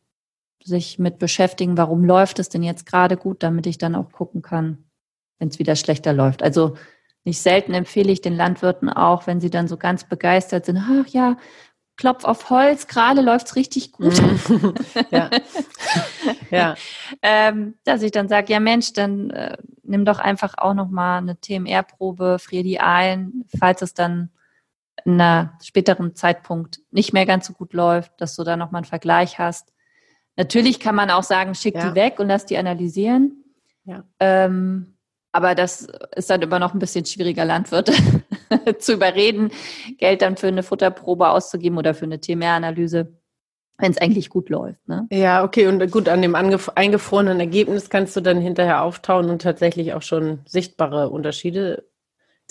sich 0.63 0.99
mit 0.99 1.19
beschäftigen, 1.19 1.77
warum 1.77 2.03
läuft 2.03 2.39
es 2.39 2.49
denn 2.49 2.63
jetzt 2.63 2.85
gerade 2.85 3.17
gut, 3.17 3.43
damit 3.43 3.65
ich 3.65 3.77
dann 3.77 3.95
auch 3.95 4.11
gucken 4.11 4.41
kann, 4.41 4.85
wenn 5.39 5.47
es 5.47 5.59
wieder 5.59 5.75
schlechter 5.75 6.13
läuft. 6.13 6.43
Also 6.43 6.75
nicht 7.25 7.41
selten 7.41 7.73
empfehle 7.73 8.11
ich 8.11 8.21
den 8.21 8.35
Landwirten 8.35 8.89
auch, 8.89 9.27
wenn 9.27 9.41
sie 9.41 9.49
dann 9.49 9.67
so 9.67 9.77
ganz 9.77 10.03
begeistert 10.03 10.65
sind, 10.65 10.77
ach 10.77 11.07
ja, 11.07 11.37
Klopf 11.99 12.23
auf 12.23 12.49
Holz, 12.49 12.87
gerade 12.87 13.19
läuft 13.19 13.47
es 13.47 13.55
richtig 13.57 13.91
gut. 13.91 14.21
Mhm. 14.21 14.73
ja. 15.11 15.29
ja. 16.49 16.75
ähm, 17.21 17.75
dass 17.83 18.03
ich 18.03 18.11
dann 18.11 18.29
sage, 18.29 18.53
ja 18.53 18.61
Mensch, 18.61 18.93
dann 18.93 19.31
äh, 19.31 19.57
nimm 19.83 20.05
doch 20.05 20.19
einfach 20.19 20.53
auch 20.57 20.73
nochmal 20.73 21.17
eine 21.17 21.37
TMR-Probe, 21.37 22.39
frier 22.39 22.63
die 22.63 22.79
ein, 22.79 23.43
falls 23.59 23.81
es 23.81 23.93
dann 23.93 24.29
in 25.03 25.19
einem 25.19 25.49
späteren 25.61 26.15
Zeitpunkt 26.15 26.79
nicht 26.89 27.11
mehr 27.11 27.25
ganz 27.25 27.47
so 27.47 27.53
gut 27.53 27.73
läuft, 27.73 28.13
dass 28.21 28.33
du 28.37 28.45
da 28.45 28.55
nochmal 28.55 28.79
einen 28.79 28.89
Vergleich 28.89 29.37
hast. 29.37 29.73
Natürlich 30.37 30.79
kann 30.79 30.95
man 30.95 31.11
auch 31.11 31.23
sagen, 31.23 31.53
schick 31.53 31.75
ja. 31.75 31.89
die 31.89 31.95
weg 31.95 32.19
und 32.19 32.29
lass 32.29 32.45
die 32.45 32.57
analysieren. 32.57 33.43
Ja. 33.83 34.05
Ähm, 34.21 34.95
aber 35.33 35.53
das 35.53 35.85
ist 36.15 36.29
dann 36.29 36.41
immer 36.41 36.59
noch 36.59 36.73
ein 36.73 36.79
bisschen 36.79 37.05
schwieriger, 37.05 37.43
Landwirte 37.43 37.91
zu 38.79 38.93
überreden, 38.93 39.51
Geld 39.97 40.21
dann 40.21 40.37
für 40.37 40.47
eine 40.47 40.63
Futterprobe 40.63 41.29
auszugeben 41.29 41.77
oder 41.77 41.93
für 41.93 42.05
eine 42.05 42.19
TMR-Analyse, 42.19 43.13
wenn 43.77 43.91
es 43.91 43.97
eigentlich 43.97 44.29
gut 44.29 44.49
läuft. 44.49 44.87
Ne? 44.87 45.07
Ja, 45.11 45.43
okay. 45.43 45.67
Und 45.67 45.89
gut, 45.91 46.09
an 46.09 46.21
dem 46.21 46.35
eingefrorenen 46.35 47.39
Ergebnis 47.39 47.89
kannst 47.89 48.15
du 48.15 48.21
dann 48.21 48.41
hinterher 48.41 48.83
auftauen 48.83 49.29
und 49.29 49.41
tatsächlich 49.41 49.93
auch 49.93 50.01
schon 50.01 50.39
sichtbare 50.45 51.09
Unterschiede 51.09 51.85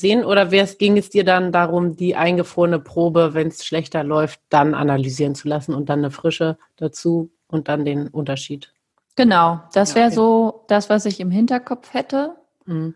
sehen? 0.00 0.24
Oder 0.24 0.46
ging 0.46 0.96
es 0.96 1.10
dir 1.10 1.24
dann 1.24 1.52
darum, 1.52 1.96
die 1.96 2.16
eingefrorene 2.16 2.78
Probe, 2.78 3.34
wenn 3.34 3.48
es 3.48 3.64
schlechter 3.64 4.04
läuft, 4.04 4.40
dann 4.48 4.74
analysieren 4.74 5.34
zu 5.34 5.48
lassen 5.48 5.74
und 5.74 5.88
dann 5.88 6.00
eine 6.00 6.10
frische 6.10 6.58
dazu 6.76 7.30
und 7.48 7.68
dann 7.68 7.84
den 7.84 8.08
Unterschied? 8.08 8.72
Genau, 9.16 9.60
das 9.72 9.94
wäre 9.94 10.06
okay. 10.06 10.14
so 10.14 10.64
das, 10.68 10.88
was 10.88 11.04
ich 11.04 11.18
im 11.18 11.30
Hinterkopf 11.30 11.92
hätte. 11.92 12.36
Mhm. 12.66 12.94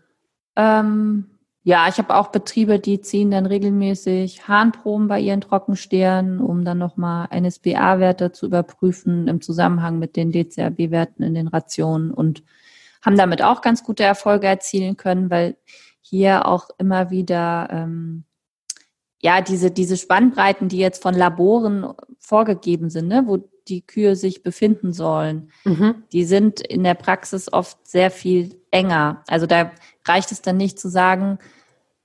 Ähm, 0.55 1.32
ja, 1.65 1.87
ich 1.87 1.97
habe 1.97 2.15
auch 2.15 2.27
Betriebe, 2.27 2.77
die 2.77 2.99
ziehen 2.99 3.31
dann 3.31 3.45
regelmäßig 3.45 4.49
Harnproben 4.49 5.07
bei 5.07 5.21
ihren 5.21 5.39
Trockenstehern, 5.39 6.41
um 6.41 6.65
dann 6.65 6.77
nochmal 6.77 7.29
NSBA-Werte 7.31 8.33
zu 8.33 8.47
überprüfen 8.47 9.29
im 9.29 9.39
Zusammenhang 9.39 9.97
mit 9.97 10.17
den 10.17 10.33
DCRB-Werten 10.33 11.23
in 11.23 11.33
den 11.33 11.47
Rationen 11.47 12.11
und 12.11 12.43
haben 13.01 13.17
damit 13.17 13.41
auch 13.41 13.61
ganz 13.61 13.83
gute 13.83 14.03
Erfolge 14.03 14.47
erzielen 14.47 14.97
können, 14.97 15.29
weil 15.29 15.55
hier 16.01 16.47
auch 16.47 16.69
immer 16.77 17.09
wieder 17.11 17.69
ähm, 17.71 18.25
ja 19.21 19.39
diese 19.39 19.71
diese 19.71 19.95
Spannbreiten, 19.95 20.67
die 20.67 20.79
jetzt 20.79 21.01
von 21.01 21.13
Laboren 21.13 21.93
vorgegeben 22.19 22.89
sind, 22.89 23.07
ne, 23.07 23.23
wo 23.25 23.37
die 23.69 23.85
Kühe 23.85 24.17
sich 24.17 24.43
befinden 24.43 24.91
sollen, 24.91 25.49
mhm. 25.63 26.03
die 26.11 26.25
sind 26.25 26.59
in 26.59 26.83
der 26.83 26.95
Praxis 26.95 27.51
oft 27.51 27.87
sehr 27.87 28.11
viel 28.11 28.59
enger. 28.71 29.23
Also 29.27 29.45
da 29.45 29.71
reicht 30.05 30.31
es 30.31 30.41
dann 30.41 30.57
nicht 30.57 30.79
zu 30.79 30.89
sagen, 30.89 31.39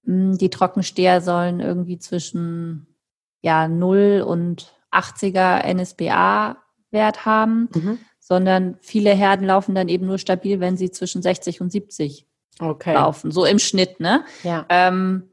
hm, 0.05 0.39
die 0.39 0.51
Trockensteher 0.51 1.21
sollen 1.21 1.61
irgendwie 1.61 1.99
zwischen 1.99 2.87
ja 3.41 3.69
0 3.69 4.25
und 4.27 4.75
80er 4.93 5.63
NSBA-Wert 5.75 7.27
haben, 7.27 7.69
mhm. 7.75 7.99
sondern 8.19 8.77
viele 8.81 9.11
Herden 9.11 9.47
laufen 9.47 9.75
dann 9.75 9.89
eben 9.89 10.07
nur 10.07 10.19
stabil, 10.19 10.61
wenn 10.61 10.77
sie 10.77 10.91
zwischen 10.91 11.23
60 11.23 11.61
und 11.61 11.71
70 11.71 12.27
okay. 12.61 12.95
laufen, 12.95 13.31
so 13.31 13.45
im 13.45 13.59
Schnitt. 13.59 14.01
Ne? 14.01 14.25
Ja. 14.43 14.67
Ähm, 14.69 15.31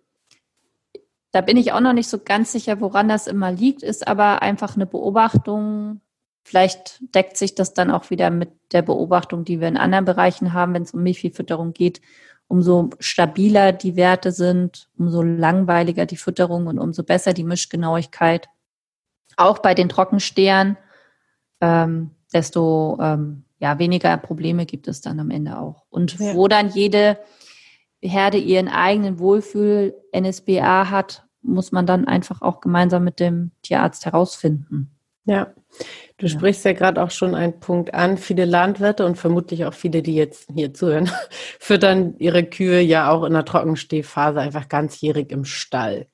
da 1.31 1.41
bin 1.41 1.57
ich 1.57 1.73
auch 1.73 1.81
noch 1.81 1.93
nicht 1.93 2.09
so 2.09 2.19
ganz 2.19 2.51
sicher, 2.51 2.79
woran 2.79 3.09
das 3.09 3.27
immer 3.27 3.51
liegt, 3.51 3.83
ist 3.83 4.07
aber 4.07 4.41
einfach 4.41 4.75
eine 4.75 4.85
Beobachtung. 4.85 5.99
Vielleicht 6.43 7.01
deckt 7.13 7.35
sich 7.35 7.55
das 7.55 7.73
dann 7.73 7.91
auch 7.91 8.09
wieder 8.09 8.29
mit 8.29 8.51
der 8.71 8.83
Beobachtung, 8.83 9.43
die 9.43 9.59
wir 9.59 9.67
in 9.67 9.77
anderen 9.77 10.05
Bereichen 10.05 10.53
haben, 10.53 10.73
wenn 10.73 10.83
es 10.83 10.93
um 10.93 11.03
Milchviehfütterung 11.03 11.73
geht. 11.73 11.99
Umso 12.47 12.91
stabiler 12.99 13.71
die 13.71 13.95
Werte 13.95 14.31
sind, 14.31 14.89
umso 14.97 15.21
langweiliger 15.21 16.05
die 16.05 16.17
Fütterung 16.17 16.67
und 16.67 16.79
umso 16.79 17.03
besser 17.03 17.33
die 17.33 17.43
Mischgenauigkeit. 17.43 18.47
Auch 19.35 19.59
bei 19.59 19.73
den 19.73 19.89
Trockenstehern, 19.89 20.77
ähm, 21.61 22.11
desto 22.33 22.97
ähm, 23.01 23.45
ja, 23.59 23.79
weniger 23.79 24.15
Probleme 24.17 24.65
gibt 24.65 24.87
es 24.87 25.01
dann 25.01 25.19
am 25.19 25.31
Ende 25.31 25.57
auch. 25.57 25.85
Und 25.89 26.19
ja. 26.19 26.35
wo 26.35 26.47
dann 26.47 26.69
jede 26.69 27.17
Herde 28.01 28.37
ihren 28.37 28.67
eigenen 28.67 29.19
Wohlfühl-NSBA 29.19 30.89
hat, 30.89 31.25
muss 31.41 31.71
man 31.71 31.85
dann 31.85 32.05
einfach 32.05 32.41
auch 32.41 32.59
gemeinsam 32.59 33.03
mit 33.03 33.19
dem 33.19 33.51
Tierarzt 33.61 34.05
herausfinden. 34.05 34.91
Ja, 35.25 35.53
du 36.17 36.25
ja. 36.25 36.31
sprichst 36.31 36.65
ja 36.65 36.73
gerade 36.73 37.01
auch 37.01 37.11
schon 37.11 37.35
einen 37.35 37.59
Punkt 37.59 37.93
an. 37.93 38.17
Viele 38.17 38.45
Landwirte 38.45 39.05
und 39.05 39.17
vermutlich 39.17 39.65
auch 39.65 39.73
viele, 39.73 40.01
die 40.01 40.15
jetzt 40.15 40.49
hier 40.53 40.73
zuhören, 40.73 41.09
füttern 41.59 42.15
ihre 42.17 42.43
Kühe 42.43 42.81
ja 42.81 43.09
auch 43.09 43.23
in 43.23 43.33
der 43.33 43.45
Trockenstehphase 43.45 44.39
einfach 44.39 44.69
ganzjährig 44.69 45.31
im 45.31 45.45
Stall. 45.45 46.07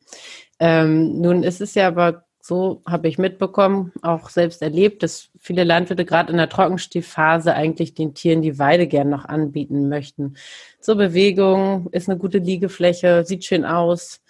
Ähm, 0.60 1.20
nun 1.20 1.44
ist 1.44 1.62
es 1.62 1.76
ja 1.76 1.88
aber 1.88 2.26
so, 2.44 2.82
habe 2.88 3.08
ich 3.08 3.18
mitbekommen, 3.18 3.92
auch 4.02 4.30
selbst 4.30 4.62
erlebt, 4.62 5.04
dass 5.04 5.30
viele 5.38 5.64
Landwirte 5.64 6.06
gerade 6.06 6.32
in 6.32 6.38
der 6.38 6.50
Trockenstehphase 6.50 7.54
eigentlich 7.54 7.94
den 7.94 8.14
Tieren 8.16 8.42
die 8.42 8.58
Weide 8.58 8.88
gern 8.88 9.10
noch 9.10 9.26
anbieten 9.26 9.90
möchten. 9.90 10.36
Zur 10.80 10.96
Bewegung, 10.96 11.88
ist 11.92 12.10
eine 12.10 12.18
gute 12.18 12.40
Liegefläche, 12.40 13.24
sieht 13.26 13.46
schön 13.46 13.64
aus. 13.64 14.22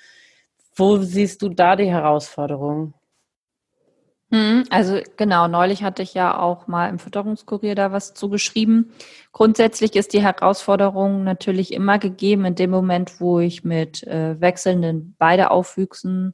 Wo 0.76 0.98
siehst 0.98 1.42
du 1.42 1.50
da 1.50 1.76
die 1.76 1.90
Herausforderung? 1.90 2.94
Hm, 4.32 4.64
also 4.70 5.00
genau, 5.18 5.50
neulich 5.50 5.84
hatte 5.84 6.04
ich 6.04 6.14
ja 6.14 6.40
auch 6.40 6.68
mal 6.68 6.88
im 6.88 7.00
Fütterungskurier 7.00 7.76
da 7.76 7.92
was 7.92 8.14
zugeschrieben. 8.14 8.94
Grundsätzlich 9.34 9.96
ist 9.98 10.14
die 10.14 10.22
Herausforderung 10.22 11.26
natürlich 11.26 11.74
immer 11.74 12.00
gegeben 12.00 12.46
in 12.46 12.56
dem 12.56 12.70
Moment, 12.70 13.20
wo 13.20 13.40
ich 13.40 13.66
mit 13.66 14.04
äh, 14.08 14.40
wechselnden 14.40 15.16
Weideaufwüchsen 15.20 16.34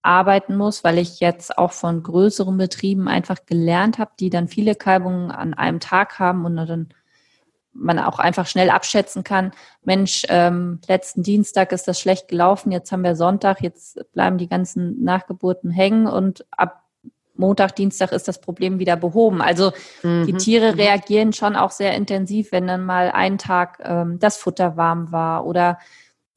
arbeiten 0.00 0.56
muss, 0.56 0.84
weil 0.84 0.98
ich 0.98 1.20
jetzt 1.20 1.58
auch 1.58 1.72
von 1.72 2.02
größeren 2.02 2.56
Betrieben 2.56 3.08
einfach 3.08 3.44
gelernt 3.44 3.98
habe, 3.98 4.12
die 4.18 4.30
dann 4.30 4.48
viele 4.48 4.74
Kalbungen 4.74 5.30
an 5.30 5.52
einem 5.52 5.80
Tag 5.80 6.18
haben 6.18 6.46
und 6.46 6.56
dann 6.56 6.88
man 7.74 7.98
auch 7.98 8.20
einfach 8.20 8.46
schnell 8.46 8.70
abschätzen 8.70 9.24
kann, 9.24 9.50
Mensch, 9.82 10.24
ähm, 10.28 10.80
letzten 10.86 11.24
Dienstag 11.24 11.72
ist 11.72 11.88
das 11.88 12.00
schlecht 12.00 12.28
gelaufen, 12.28 12.70
jetzt 12.70 12.92
haben 12.92 13.02
wir 13.02 13.16
Sonntag, 13.16 13.62
jetzt 13.62 14.00
bleiben 14.12 14.38
die 14.38 14.48
ganzen 14.48 15.02
Nachgeburten 15.02 15.70
hängen 15.72 16.06
und 16.06 16.46
ab 16.52 16.83
Montag, 17.36 17.76
Dienstag 17.76 18.12
ist 18.12 18.28
das 18.28 18.40
Problem 18.40 18.78
wieder 18.78 18.96
behoben. 18.96 19.42
Also 19.42 19.72
mhm. 20.02 20.26
die 20.26 20.34
Tiere 20.34 20.72
mhm. 20.72 20.80
reagieren 20.80 21.32
schon 21.32 21.56
auch 21.56 21.70
sehr 21.70 21.94
intensiv, 21.94 22.52
wenn 22.52 22.66
dann 22.66 22.84
mal 22.84 23.10
einen 23.10 23.38
Tag 23.38 23.78
ähm, 23.82 24.18
das 24.18 24.36
Futter 24.36 24.76
warm 24.76 25.12
war 25.12 25.46
oder 25.46 25.78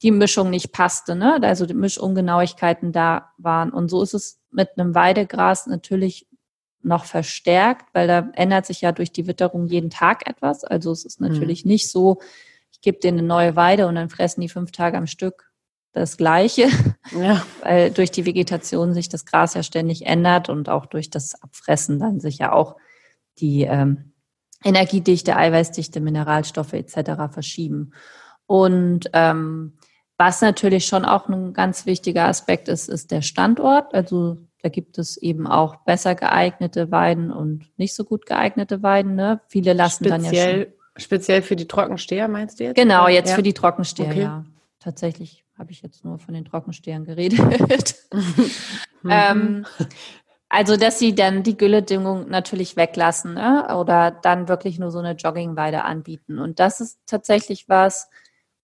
die 0.02 0.10
Mischung 0.10 0.50
nicht 0.50 0.72
passte, 0.72 1.16
ne? 1.16 1.40
also 1.42 1.66
die 1.66 1.74
Mischungenauigkeiten 1.74 2.92
da 2.92 3.32
waren. 3.36 3.70
Und 3.70 3.88
so 3.88 4.02
ist 4.02 4.14
es 4.14 4.40
mit 4.50 4.70
einem 4.76 4.94
Weidegras 4.94 5.66
natürlich 5.66 6.26
noch 6.82 7.04
verstärkt, 7.04 7.86
weil 7.92 8.06
da 8.06 8.30
ändert 8.34 8.66
sich 8.66 8.80
ja 8.80 8.92
durch 8.92 9.12
die 9.12 9.26
Witterung 9.26 9.66
jeden 9.66 9.90
Tag 9.90 10.28
etwas. 10.28 10.64
Also 10.64 10.92
es 10.92 11.04
ist 11.04 11.20
natürlich 11.20 11.64
mhm. 11.64 11.72
nicht 11.72 11.90
so, 11.90 12.20
ich 12.72 12.80
gebe 12.80 12.98
denen 12.98 13.18
eine 13.18 13.26
neue 13.26 13.56
Weide 13.56 13.88
und 13.88 13.96
dann 13.96 14.10
fressen 14.10 14.40
die 14.40 14.48
fünf 14.48 14.70
Tage 14.70 14.96
am 14.96 15.06
Stück 15.06 15.50
das 15.92 16.16
Gleiche, 16.16 16.68
ja. 17.12 17.44
weil 17.62 17.90
durch 17.90 18.10
die 18.10 18.26
Vegetation 18.26 18.94
sich 18.94 19.08
das 19.08 19.24
Gras 19.24 19.54
ja 19.54 19.62
ständig 19.62 20.06
ändert 20.06 20.48
und 20.48 20.68
auch 20.68 20.86
durch 20.86 21.10
das 21.10 21.40
Abfressen 21.42 21.98
dann 21.98 22.20
sich 22.20 22.38
ja 22.38 22.52
auch 22.52 22.76
die 23.38 23.62
ähm, 23.62 24.12
Energiedichte, 24.64 25.36
Eiweißdichte, 25.36 26.00
Mineralstoffe 26.00 26.72
etc. 26.72 27.32
verschieben. 27.32 27.92
Und 28.46 29.10
ähm, 29.12 29.74
was 30.16 30.40
natürlich 30.40 30.86
schon 30.86 31.04
auch 31.04 31.28
ein 31.28 31.52
ganz 31.52 31.86
wichtiger 31.86 32.26
Aspekt 32.26 32.68
ist, 32.68 32.88
ist 32.88 33.12
der 33.12 33.22
Standort. 33.22 33.94
Also 33.94 34.38
da 34.62 34.68
gibt 34.68 34.98
es 34.98 35.16
eben 35.16 35.46
auch 35.46 35.76
besser 35.84 36.16
geeignete 36.16 36.90
Weiden 36.90 37.30
und 37.30 37.70
nicht 37.76 37.94
so 37.94 38.04
gut 38.04 38.26
geeignete 38.26 38.82
Weiden. 38.82 39.14
Ne? 39.14 39.40
Viele 39.46 39.74
lassen 39.74 40.06
speziell, 40.06 40.22
dann 40.22 40.34
ja 40.34 40.64
schon. 40.64 40.72
Speziell 40.96 41.42
für 41.42 41.54
die 41.54 41.68
Trockensteher 41.68 42.26
meinst 42.26 42.58
du 42.58 42.64
jetzt? 42.64 42.76
Genau, 42.76 43.06
jetzt 43.06 43.30
ja. 43.30 43.36
für 43.36 43.44
die 43.44 43.54
Trockensteher, 43.54 44.08
okay. 44.08 44.22
ja. 44.22 44.44
Tatsächlich 44.80 45.44
habe 45.58 45.72
ich 45.72 45.82
jetzt 45.82 46.04
nur 46.04 46.18
von 46.18 46.34
den 46.34 46.44
Trockenstehern 46.44 47.04
geredet. 47.04 47.40
ähm, 49.08 49.66
also, 50.48 50.76
dass 50.76 50.98
sie 50.98 51.14
dann 51.14 51.42
die 51.42 51.56
Gülledüngung 51.56 52.28
natürlich 52.28 52.76
weglassen 52.76 53.34
ne? 53.34 53.76
oder 53.76 54.10
dann 54.10 54.48
wirklich 54.48 54.78
nur 54.78 54.90
so 54.90 54.98
eine 54.98 55.12
Joggingweide 55.12 55.84
anbieten. 55.84 56.38
Und 56.38 56.58
das 56.58 56.80
ist 56.80 56.98
tatsächlich 57.06 57.68
was, 57.68 58.08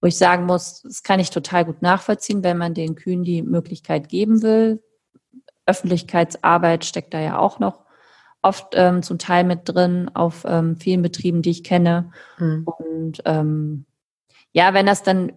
wo 0.00 0.06
ich 0.06 0.16
sagen 0.16 0.46
muss, 0.46 0.82
das 0.82 1.02
kann 1.02 1.20
ich 1.20 1.30
total 1.30 1.64
gut 1.64 1.82
nachvollziehen, 1.82 2.42
wenn 2.42 2.56
man 2.56 2.74
den 2.74 2.94
Kühen 2.94 3.22
die 3.22 3.42
Möglichkeit 3.42 4.08
geben 4.08 4.42
will. 4.42 4.82
Öffentlichkeitsarbeit 5.66 6.84
steckt 6.84 7.12
da 7.12 7.20
ja 7.20 7.38
auch 7.38 7.58
noch 7.58 7.84
oft 8.40 8.74
ähm, 8.74 9.02
zum 9.02 9.18
Teil 9.18 9.44
mit 9.44 9.60
drin 9.64 10.10
auf 10.12 10.44
ähm, 10.46 10.76
vielen 10.76 11.02
Betrieben, 11.02 11.42
die 11.42 11.50
ich 11.50 11.64
kenne. 11.64 12.12
Mhm. 12.38 12.64
Und 12.66 13.22
ähm, 13.24 13.86
ja, 14.52 14.74
wenn 14.74 14.86
das 14.86 15.02
dann 15.02 15.32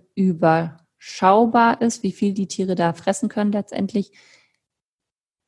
überschaubar 0.98 1.82
ist, 1.82 2.04
wie 2.04 2.12
viel 2.12 2.34
die 2.34 2.48
Tiere 2.48 2.76
da 2.76 2.94
fressen 2.94 3.30
können 3.30 3.52
letztendlich, 3.52 4.12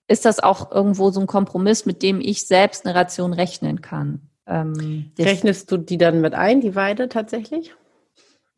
ist 0.08 0.26
das 0.26 0.40
auch 0.40 0.72
irgendwo 0.72 1.12
so 1.12 1.20
ein 1.20 1.28
Kompromiss, 1.28 1.86
mit 1.86 2.02
dem 2.02 2.20
ich 2.20 2.48
selbst 2.48 2.86
eine 2.86 2.96
Ration 2.96 3.34
rechnen 3.34 3.82
kann. 3.82 4.22
Ähm, 4.48 5.12
Rechnest 5.20 5.72
du 5.72 5.78
die 5.78 6.00
dann 6.00 6.22
mit 6.22 6.34
ein, 6.34 6.62
die 6.62 6.76
Weide 6.76 7.10
tatsächlich? 7.10 7.76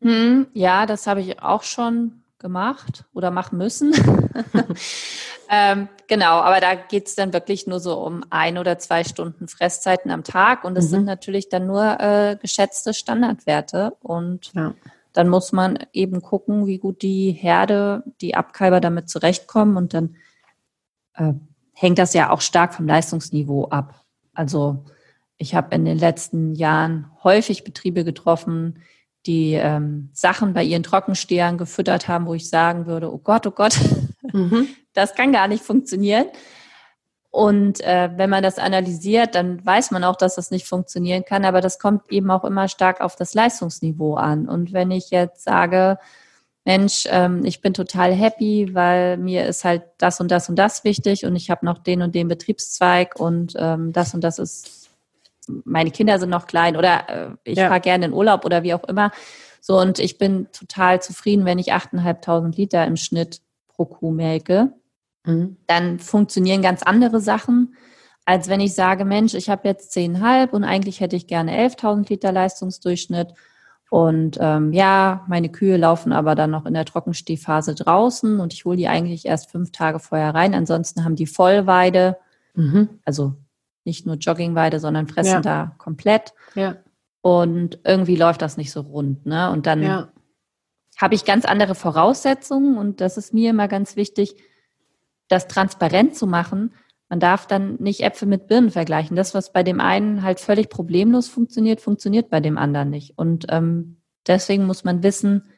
Hm, 0.00 0.46
ja, 0.54 0.86
das 0.86 1.06
habe 1.06 1.20
ich 1.20 1.40
auch 1.42 1.62
schon 1.62 2.22
gemacht 2.38 3.04
oder 3.12 3.30
machen 3.30 3.58
müssen. 3.58 3.92
ähm, 5.50 5.88
genau, 6.08 6.40
aber 6.40 6.60
da 6.60 6.74
geht 6.74 7.06
es 7.06 7.14
dann 7.14 7.34
wirklich 7.34 7.66
nur 7.66 7.78
so 7.78 7.98
um 7.98 8.24
ein 8.30 8.56
oder 8.56 8.78
zwei 8.78 9.04
Stunden 9.04 9.46
Fresszeiten 9.46 10.10
am 10.10 10.24
Tag 10.24 10.64
und 10.64 10.74
das 10.74 10.86
mhm. 10.86 10.90
sind 10.90 11.04
natürlich 11.04 11.50
dann 11.50 11.66
nur 11.66 12.00
äh, 12.00 12.36
geschätzte 12.40 12.94
Standardwerte 12.94 13.94
und 14.00 14.52
ja. 14.54 14.74
Dann 15.12 15.28
muss 15.28 15.52
man 15.52 15.78
eben 15.92 16.22
gucken, 16.22 16.66
wie 16.66 16.78
gut 16.78 17.02
die 17.02 17.32
Herde, 17.32 18.02
die 18.20 18.34
Abkalber 18.34 18.80
damit 18.80 19.08
zurechtkommen 19.08 19.76
und 19.76 19.94
dann 19.94 20.16
äh, 21.14 21.34
hängt 21.74 21.98
das 21.98 22.14
ja 22.14 22.30
auch 22.30 22.40
stark 22.40 22.74
vom 22.74 22.86
Leistungsniveau 22.86 23.68
ab. 23.68 24.04
Also 24.34 24.84
ich 25.36 25.54
habe 25.54 25.74
in 25.74 25.84
den 25.84 25.98
letzten 25.98 26.54
Jahren 26.54 27.10
häufig 27.22 27.64
Betriebe 27.64 28.04
getroffen, 28.04 28.78
die 29.26 29.54
ähm, 29.54 30.10
Sachen 30.12 30.52
bei 30.52 30.64
ihren 30.64 30.82
Trockenstehern 30.82 31.58
gefüttert 31.58 32.08
haben, 32.08 32.26
wo 32.26 32.34
ich 32.34 32.48
sagen 32.48 32.86
würde, 32.86 33.12
oh 33.12 33.18
Gott, 33.18 33.46
oh 33.46 33.50
Gott, 33.50 33.78
mhm. 34.32 34.68
das 34.94 35.14
kann 35.14 35.32
gar 35.32 35.48
nicht 35.48 35.62
funktionieren. 35.62 36.26
Und 37.32 37.80
äh, 37.80 38.10
wenn 38.16 38.28
man 38.28 38.42
das 38.42 38.58
analysiert, 38.58 39.34
dann 39.34 39.64
weiß 39.64 39.90
man 39.90 40.04
auch, 40.04 40.16
dass 40.16 40.34
das 40.34 40.50
nicht 40.50 40.66
funktionieren 40.66 41.24
kann, 41.24 41.46
aber 41.46 41.62
das 41.62 41.78
kommt 41.78 42.12
eben 42.12 42.30
auch 42.30 42.44
immer 42.44 42.68
stark 42.68 43.00
auf 43.00 43.16
das 43.16 43.32
Leistungsniveau 43.32 44.14
an. 44.16 44.46
Und 44.50 44.74
wenn 44.74 44.90
ich 44.90 45.08
jetzt 45.08 45.42
sage, 45.42 45.98
Mensch, 46.66 47.08
ähm, 47.10 47.42
ich 47.46 47.62
bin 47.62 47.72
total 47.72 48.12
happy, 48.12 48.74
weil 48.74 49.16
mir 49.16 49.46
ist 49.46 49.64
halt 49.64 49.82
das 49.96 50.20
und 50.20 50.30
das 50.30 50.50
und 50.50 50.56
das 50.56 50.84
wichtig 50.84 51.24
und 51.24 51.34
ich 51.34 51.50
habe 51.50 51.64
noch 51.64 51.78
den 51.78 52.02
und 52.02 52.14
den 52.14 52.28
Betriebszweig 52.28 53.18
und 53.18 53.54
ähm, 53.56 53.94
das 53.94 54.12
und 54.12 54.22
das 54.22 54.38
ist 54.38 54.90
meine 55.64 55.90
Kinder 55.90 56.18
sind 56.18 56.28
noch 56.28 56.46
klein 56.46 56.76
oder 56.76 57.08
äh, 57.08 57.30
ich 57.44 57.58
ja. 57.58 57.68
fahre 57.68 57.80
gerne 57.80 58.04
in 58.04 58.12
Urlaub 58.12 58.44
oder 58.44 58.62
wie 58.62 58.74
auch 58.74 58.84
immer. 58.84 59.10
So, 59.62 59.80
und 59.80 59.98
ich 60.00 60.18
bin 60.18 60.48
total 60.52 61.00
zufrieden, 61.00 61.46
wenn 61.46 61.58
ich 61.58 61.72
8.500 61.72 62.54
Liter 62.56 62.86
im 62.86 62.96
Schnitt 62.96 63.40
pro 63.68 63.86
Kuh 63.86 64.10
melke. 64.10 64.72
Mhm. 65.24 65.56
Dann 65.66 65.98
funktionieren 65.98 66.62
ganz 66.62 66.82
andere 66.82 67.20
Sachen, 67.20 67.74
als 68.24 68.48
wenn 68.48 68.60
ich 68.60 68.74
sage, 68.74 69.04
Mensch, 69.04 69.34
ich 69.34 69.50
habe 69.50 69.66
jetzt 69.68 69.96
10,5 69.96 70.50
und 70.50 70.64
eigentlich 70.64 71.00
hätte 71.00 71.16
ich 71.16 71.26
gerne 71.26 71.56
11.000 71.56 72.08
Liter 72.08 72.32
Leistungsdurchschnitt. 72.32 73.34
Und 73.90 74.38
ähm, 74.40 74.72
ja, 74.72 75.24
meine 75.28 75.50
Kühe 75.50 75.76
laufen 75.76 76.12
aber 76.12 76.34
dann 76.34 76.50
noch 76.50 76.64
in 76.64 76.72
der 76.72 76.86
Trockenstehphase 76.86 77.74
draußen 77.74 78.40
und 78.40 78.54
ich 78.54 78.64
hole 78.64 78.76
die 78.76 78.88
eigentlich 78.88 79.26
erst 79.26 79.50
fünf 79.50 79.70
Tage 79.70 79.98
vorher 79.98 80.34
rein. 80.34 80.54
Ansonsten 80.54 81.04
haben 81.04 81.14
die 81.14 81.26
Vollweide, 81.26 82.16
mhm. 82.54 82.88
also 83.04 83.34
nicht 83.84 84.06
nur 84.06 84.16
Joggingweide, 84.16 84.80
sondern 84.80 85.08
fressen 85.08 85.32
ja. 85.32 85.40
da 85.40 85.74
komplett. 85.76 86.32
Ja. 86.54 86.76
Und 87.20 87.80
irgendwie 87.84 88.16
läuft 88.16 88.40
das 88.40 88.56
nicht 88.56 88.72
so 88.72 88.80
rund. 88.80 89.26
Ne? 89.26 89.50
Und 89.50 89.66
dann 89.66 89.82
ja. 89.82 90.08
habe 90.98 91.14
ich 91.14 91.24
ganz 91.24 91.44
andere 91.44 91.74
Voraussetzungen 91.74 92.78
und 92.78 93.00
das 93.00 93.16
ist 93.18 93.34
mir 93.34 93.50
immer 93.50 93.68
ganz 93.68 93.96
wichtig, 93.96 94.36
das 95.32 95.48
transparent 95.48 96.14
zu 96.14 96.26
machen. 96.26 96.74
Man 97.08 97.20
darf 97.20 97.46
dann 97.46 97.76
nicht 97.76 98.02
Äpfel 98.02 98.28
mit 98.28 98.46
Birnen 98.46 98.70
vergleichen. 98.70 99.16
Das, 99.16 99.34
was 99.34 99.52
bei 99.52 99.62
dem 99.62 99.80
einen 99.80 100.22
halt 100.22 100.40
völlig 100.40 100.68
problemlos 100.68 101.28
funktioniert, 101.28 101.80
funktioniert 101.80 102.30
bei 102.30 102.40
dem 102.40 102.58
anderen 102.58 102.90
nicht. 102.90 103.18
Und 103.18 103.46
ähm, 103.48 103.96
deswegen 104.26 104.66
muss 104.66 104.84
man 104.84 105.02
wissen, 105.02 105.48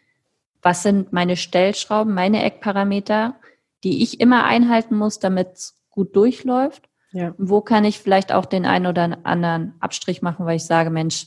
was 0.62 0.82
sind 0.82 1.12
meine 1.12 1.36
Stellschrauben, 1.36 2.14
meine 2.14 2.42
Eckparameter, 2.44 3.36
die 3.82 4.02
ich 4.02 4.20
immer 4.20 4.44
einhalten 4.44 4.96
muss, 4.96 5.18
damit 5.18 5.52
es 5.54 5.78
gut 5.90 6.16
durchläuft. 6.16 6.88
Ja. 7.12 7.34
Wo 7.36 7.60
kann 7.60 7.84
ich 7.84 7.98
vielleicht 7.98 8.32
auch 8.32 8.46
den 8.46 8.66
einen 8.66 8.86
oder 8.86 9.18
anderen 9.24 9.74
Abstrich 9.80 10.22
machen, 10.22 10.46
weil 10.46 10.56
ich 10.56 10.64
sage, 10.64 10.90
Mensch, 10.90 11.26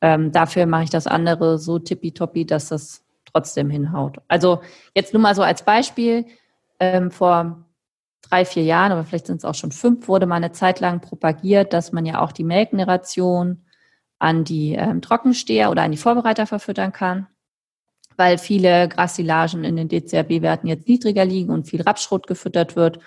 ähm, 0.00 0.32
dafür 0.32 0.66
mache 0.66 0.84
ich 0.84 0.90
das 0.90 1.06
andere 1.06 1.58
so 1.58 1.78
tippitoppi, 1.78 2.46
dass 2.46 2.68
das 2.68 3.04
trotzdem 3.30 3.70
hinhaut. 3.70 4.18
Also 4.28 4.60
jetzt 4.94 5.12
nur 5.12 5.22
mal 5.22 5.34
so 5.34 5.42
als 5.42 5.64
Beispiel 5.64 6.26
ähm, 6.92 7.10
vor 7.10 7.64
drei, 8.22 8.44
vier 8.44 8.64
Jahren, 8.64 8.92
aber 8.92 9.04
vielleicht 9.04 9.26
sind 9.26 9.38
es 9.38 9.44
auch 9.44 9.54
schon 9.54 9.72
fünf, 9.72 10.08
wurde 10.08 10.26
mal 10.26 10.36
eine 10.36 10.52
Zeit 10.52 10.80
lang 10.80 11.00
propagiert, 11.00 11.72
dass 11.72 11.92
man 11.92 12.06
ja 12.06 12.20
auch 12.20 12.32
die 12.32 12.44
Melkgeneration 12.44 13.64
an 14.18 14.44
die 14.44 14.74
ähm, 14.74 15.02
Trockensteher 15.02 15.70
oder 15.70 15.82
an 15.82 15.90
die 15.90 15.98
Vorbereiter 15.98 16.46
verfüttern 16.46 16.92
kann, 16.92 17.26
weil 18.16 18.38
viele 18.38 18.88
Grassilagen 18.88 19.64
in 19.64 19.76
den 19.76 19.88
DCRB-Werten 19.88 20.66
jetzt 20.66 20.88
niedriger 20.88 21.24
liegen 21.24 21.50
und 21.50 21.68
viel 21.68 21.82
Rapsschrot 21.82 22.26
gefüttert 22.26 22.76
wird 22.76 23.00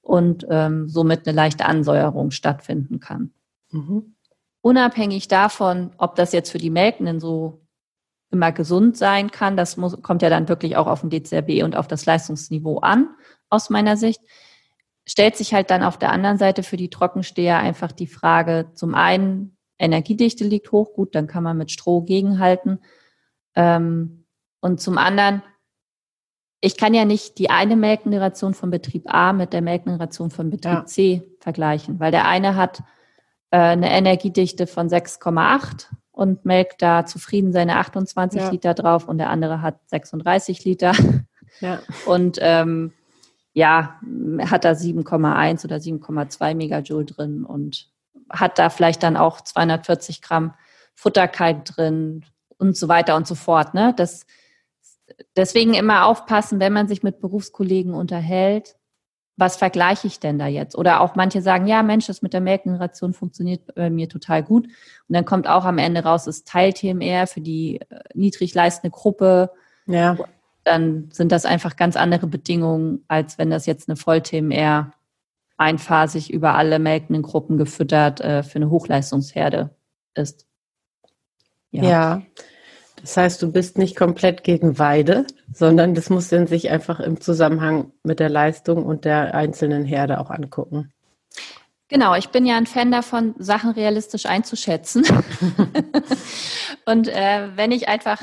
und 0.00 0.46
ähm, 0.50 0.88
somit 0.88 1.26
eine 1.26 1.36
leichte 1.36 1.66
Ansäuerung 1.66 2.30
stattfinden 2.30 3.00
kann. 3.00 3.32
Mhm. 3.70 4.14
Unabhängig 4.60 5.28
davon, 5.28 5.90
ob 5.98 6.14
das 6.14 6.32
jetzt 6.32 6.50
für 6.50 6.58
die 6.58 6.70
Melkenden 6.70 7.18
so 7.20 7.61
immer 8.32 8.50
gesund 8.50 8.96
sein 8.96 9.30
kann. 9.30 9.56
Das 9.56 9.76
muss, 9.76 10.00
kommt 10.02 10.22
ja 10.22 10.30
dann 10.30 10.48
wirklich 10.48 10.76
auch 10.76 10.86
auf 10.86 11.02
den 11.02 11.10
DCRB 11.10 11.62
und 11.64 11.76
auf 11.76 11.86
das 11.86 12.06
Leistungsniveau 12.06 12.78
an, 12.78 13.10
aus 13.50 13.70
meiner 13.70 13.96
Sicht. 13.96 14.20
Stellt 15.06 15.36
sich 15.36 15.52
halt 15.52 15.70
dann 15.70 15.82
auf 15.82 15.98
der 15.98 16.12
anderen 16.12 16.38
Seite 16.38 16.62
für 16.62 16.76
die 16.76 16.90
Trockensteher 16.90 17.58
einfach 17.58 17.92
die 17.92 18.06
Frage, 18.06 18.70
zum 18.74 18.94
einen, 18.94 19.56
Energiedichte 19.78 20.44
liegt 20.44 20.70
hoch, 20.70 20.94
gut, 20.94 21.14
dann 21.14 21.26
kann 21.26 21.42
man 21.42 21.58
mit 21.58 21.72
Stroh 21.72 22.02
gegenhalten. 22.02 22.78
Ähm, 23.56 24.26
und 24.60 24.80
zum 24.80 24.96
anderen, 24.96 25.42
ich 26.60 26.76
kann 26.76 26.94
ja 26.94 27.04
nicht 27.04 27.38
die 27.38 27.50
eine 27.50 27.74
Melkgeneration 27.74 28.54
von 28.54 28.70
Betrieb 28.70 29.12
A 29.12 29.32
mit 29.32 29.52
der 29.52 29.60
Melkgeneration 29.60 30.30
von 30.30 30.50
Betrieb 30.50 30.72
ja. 30.72 30.86
C 30.86 31.22
vergleichen, 31.40 31.98
weil 31.98 32.12
der 32.12 32.28
eine 32.28 32.54
hat 32.54 32.84
äh, 33.50 33.58
eine 33.58 33.90
Energiedichte 33.90 34.68
von 34.68 34.88
6,8 34.88 35.88
und 36.22 36.44
melkt 36.44 36.80
da 36.82 37.04
zufrieden 37.04 37.52
seine 37.52 37.78
28 37.78 38.40
ja. 38.40 38.50
Liter 38.50 38.74
drauf 38.74 39.08
und 39.08 39.18
der 39.18 39.28
andere 39.28 39.60
hat 39.60 39.80
36 39.86 40.64
Liter. 40.64 40.92
Ja. 41.60 41.80
Und 42.06 42.38
ähm, 42.40 42.92
ja, 43.52 44.00
hat 44.48 44.64
da 44.64 44.70
7,1 44.70 45.64
oder 45.64 45.76
7,2 45.76 46.54
Megajoule 46.54 47.04
drin 47.04 47.44
und 47.44 47.90
hat 48.30 48.58
da 48.58 48.70
vielleicht 48.70 49.02
dann 49.02 49.18
auch 49.18 49.42
240 49.42 50.22
Gramm 50.22 50.54
Futterkalk 50.94 51.66
drin 51.66 52.24
und 52.56 52.76
so 52.78 52.88
weiter 52.88 53.14
und 53.16 53.26
so 53.26 53.34
fort. 53.34 53.74
Ne? 53.74 53.92
Das, 53.94 54.24
deswegen 55.36 55.74
immer 55.74 56.06
aufpassen, 56.06 56.60
wenn 56.60 56.72
man 56.72 56.88
sich 56.88 57.02
mit 57.02 57.20
Berufskollegen 57.20 57.92
unterhält, 57.92 58.76
was 59.42 59.56
vergleiche 59.56 60.06
ich 60.06 60.20
denn 60.20 60.38
da 60.38 60.46
jetzt? 60.46 60.78
Oder 60.78 61.00
auch 61.00 61.16
manche 61.16 61.42
sagen, 61.42 61.66
ja, 61.66 61.82
Mensch, 61.82 62.06
das 62.06 62.22
mit 62.22 62.32
der 62.32 62.40
Melkgeneration 62.40 63.12
funktioniert 63.12 63.74
bei 63.74 63.90
mir 63.90 64.08
total 64.08 64.44
gut. 64.44 64.66
Und 64.66 64.74
dann 65.08 65.24
kommt 65.24 65.48
auch 65.48 65.64
am 65.64 65.78
Ende 65.78 66.04
raus, 66.04 66.28
es 66.28 66.44
teilt 66.44 66.76
TMR 66.76 67.26
für 67.26 67.40
die 67.40 67.80
äh, 67.80 68.00
niedrig 68.14 68.54
leistende 68.54 68.92
Gruppe. 68.92 69.50
Ja. 69.86 70.16
Dann 70.62 71.08
sind 71.10 71.32
das 71.32 71.44
einfach 71.44 71.74
ganz 71.74 71.96
andere 71.96 72.28
Bedingungen, 72.28 73.04
als 73.08 73.36
wenn 73.36 73.50
das 73.50 73.66
jetzt 73.66 73.88
eine 73.88 73.96
Voll-TMR 73.96 74.92
einphasig 75.56 76.32
über 76.32 76.54
alle 76.54 76.78
melkenden 76.78 77.24
Gruppen 77.24 77.58
gefüttert 77.58 78.20
äh, 78.20 78.44
für 78.44 78.56
eine 78.56 78.70
Hochleistungsherde 78.70 79.70
ist. 80.14 80.46
Ja. 81.72 81.82
ja. 81.82 82.22
Das 83.02 83.16
heißt, 83.16 83.42
du 83.42 83.50
bist 83.50 83.78
nicht 83.78 83.96
komplett 83.96 84.44
gegen 84.44 84.78
Weide, 84.78 85.26
sondern 85.52 85.94
das 85.94 86.08
muss 86.08 86.30
man 86.30 86.46
sich 86.46 86.70
einfach 86.70 87.00
im 87.00 87.20
Zusammenhang 87.20 87.92
mit 88.04 88.20
der 88.20 88.30
Leistung 88.30 88.86
und 88.86 89.04
der 89.04 89.34
einzelnen 89.34 89.84
Herde 89.84 90.20
auch 90.20 90.30
angucken. 90.30 90.92
Genau, 91.88 92.14
ich 92.14 92.30
bin 92.30 92.46
ja 92.46 92.56
ein 92.56 92.66
Fan 92.66 92.90
davon, 92.90 93.34
Sachen 93.38 93.72
realistisch 93.72 94.24
einzuschätzen. 94.24 95.04
und 96.86 97.08
äh, 97.08 97.48
wenn 97.56 97.72
ich 97.72 97.88
einfach 97.88 98.22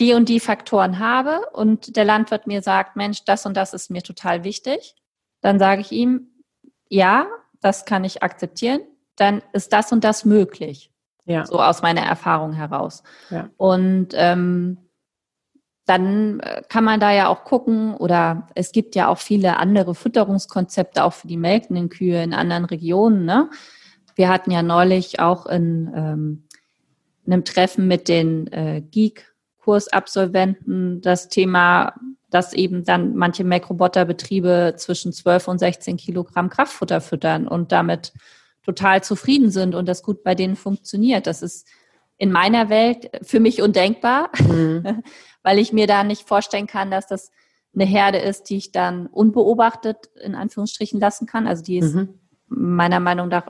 die 0.00 0.12
und 0.12 0.28
die 0.28 0.40
Faktoren 0.40 0.98
habe 0.98 1.40
und 1.52 1.96
der 1.96 2.04
Landwirt 2.04 2.46
mir 2.46 2.62
sagt, 2.62 2.96
Mensch, 2.96 3.24
das 3.24 3.46
und 3.46 3.56
das 3.56 3.72
ist 3.74 3.90
mir 3.90 4.02
total 4.02 4.44
wichtig, 4.44 4.96
dann 5.40 5.58
sage 5.58 5.82
ich 5.82 5.92
ihm, 5.92 6.28
ja, 6.88 7.26
das 7.60 7.84
kann 7.84 8.04
ich 8.04 8.22
akzeptieren, 8.22 8.80
dann 9.16 9.42
ist 9.52 9.72
das 9.72 9.92
und 9.92 10.02
das 10.02 10.24
möglich. 10.24 10.89
Ja. 11.30 11.46
So 11.46 11.62
aus 11.62 11.80
meiner 11.80 12.00
Erfahrung 12.00 12.52
heraus. 12.52 13.04
Ja. 13.30 13.48
Und 13.56 14.08
ähm, 14.14 14.78
dann 15.86 16.40
äh, 16.40 16.62
kann 16.68 16.82
man 16.82 16.98
da 16.98 17.12
ja 17.12 17.28
auch 17.28 17.44
gucken, 17.44 17.94
oder 17.94 18.48
es 18.56 18.72
gibt 18.72 18.96
ja 18.96 19.06
auch 19.06 19.18
viele 19.18 19.58
andere 19.58 19.94
Fütterungskonzepte, 19.94 21.04
auch 21.04 21.12
für 21.12 21.28
die 21.28 21.36
melkenden 21.36 21.88
Kühe 21.88 22.20
in 22.20 22.34
anderen 22.34 22.64
Regionen. 22.64 23.24
Ne? 23.24 23.48
Wir 24.16 24.28
hatten 24.28 24.50
ja 24.50 24.64
neulich 24.64 25.20
auch 25.20 25.46
in 25.46 25.92
ähm, 25.94 26.48
einem 27.26 27.44
Treffen 27.44 27.86
mit 27.86 28.08
den 28.08 28.48
äh, 28.48 28.82
Geek-Kursabsolventen 28.90 31.00
das 31.00 31.28
Thema, 31.28 31.94
dass 32.28 32.54
eben 32.54 32.84
dann 32.84 33.14
manche 33.14 33.44
Melkroboterbetriebe 33.44 34.74
zwischen 34.76 35.12
12 35.12 35.46
und 35.46 35.60
16 35.60 35.96
Kilogramm 35.96 36.50
Kraftfutter 36.50 37.00
füttern 37.00 37.46
und 37.46 37.70
damit 37.70 38.12
total 38.70 39.02
zufrieden 39.02 39.50
sind 39.50 39.74
und 39.74 39.86
das 39.86 40.02
gut 40.02 40.22
bei 40.22 40.34
denen 40.34 40.56
funktioniert. 40.56 41.26
Das 41.26 41.42
ist 41.42 41.66
in 42.16 42.30
meiner 42.30 42.68
Welt 42.68 43.10
für 43.22 43.40
mich 43.40 43.62
undenkbar, 43.62 44.30
mhm. 44.38 45.02
weil 45.42 45.58
ich 45.58 45.72
mir 45.72 45.86
da 45.86 46.04
nicht 46.04 46.28
vorstellen 46.28 46.66
kann, 46.66 46.90
dass 46.90 47.06
das 47.06 47.30
eine 47.74 47.84
Herde 47.84 48.18
ist, 48.18 48.50
die 48.50 48.56
ich 48.56 48.72
dann 48.72 49.06
unbeobachtet 49.06 50.10
in 50.22 50.34
Anführungsstrichen 50.34 51.00
lassen 51.00 51.26
kann. 51.26 51.46
Also 51.46 51.62
die 51.62 51.78
ist 51.78 51.94
mhm. 51.94 52.20
meiner 52.48 53.00
Meinung 53.00 53.28
nach 53.28 53.46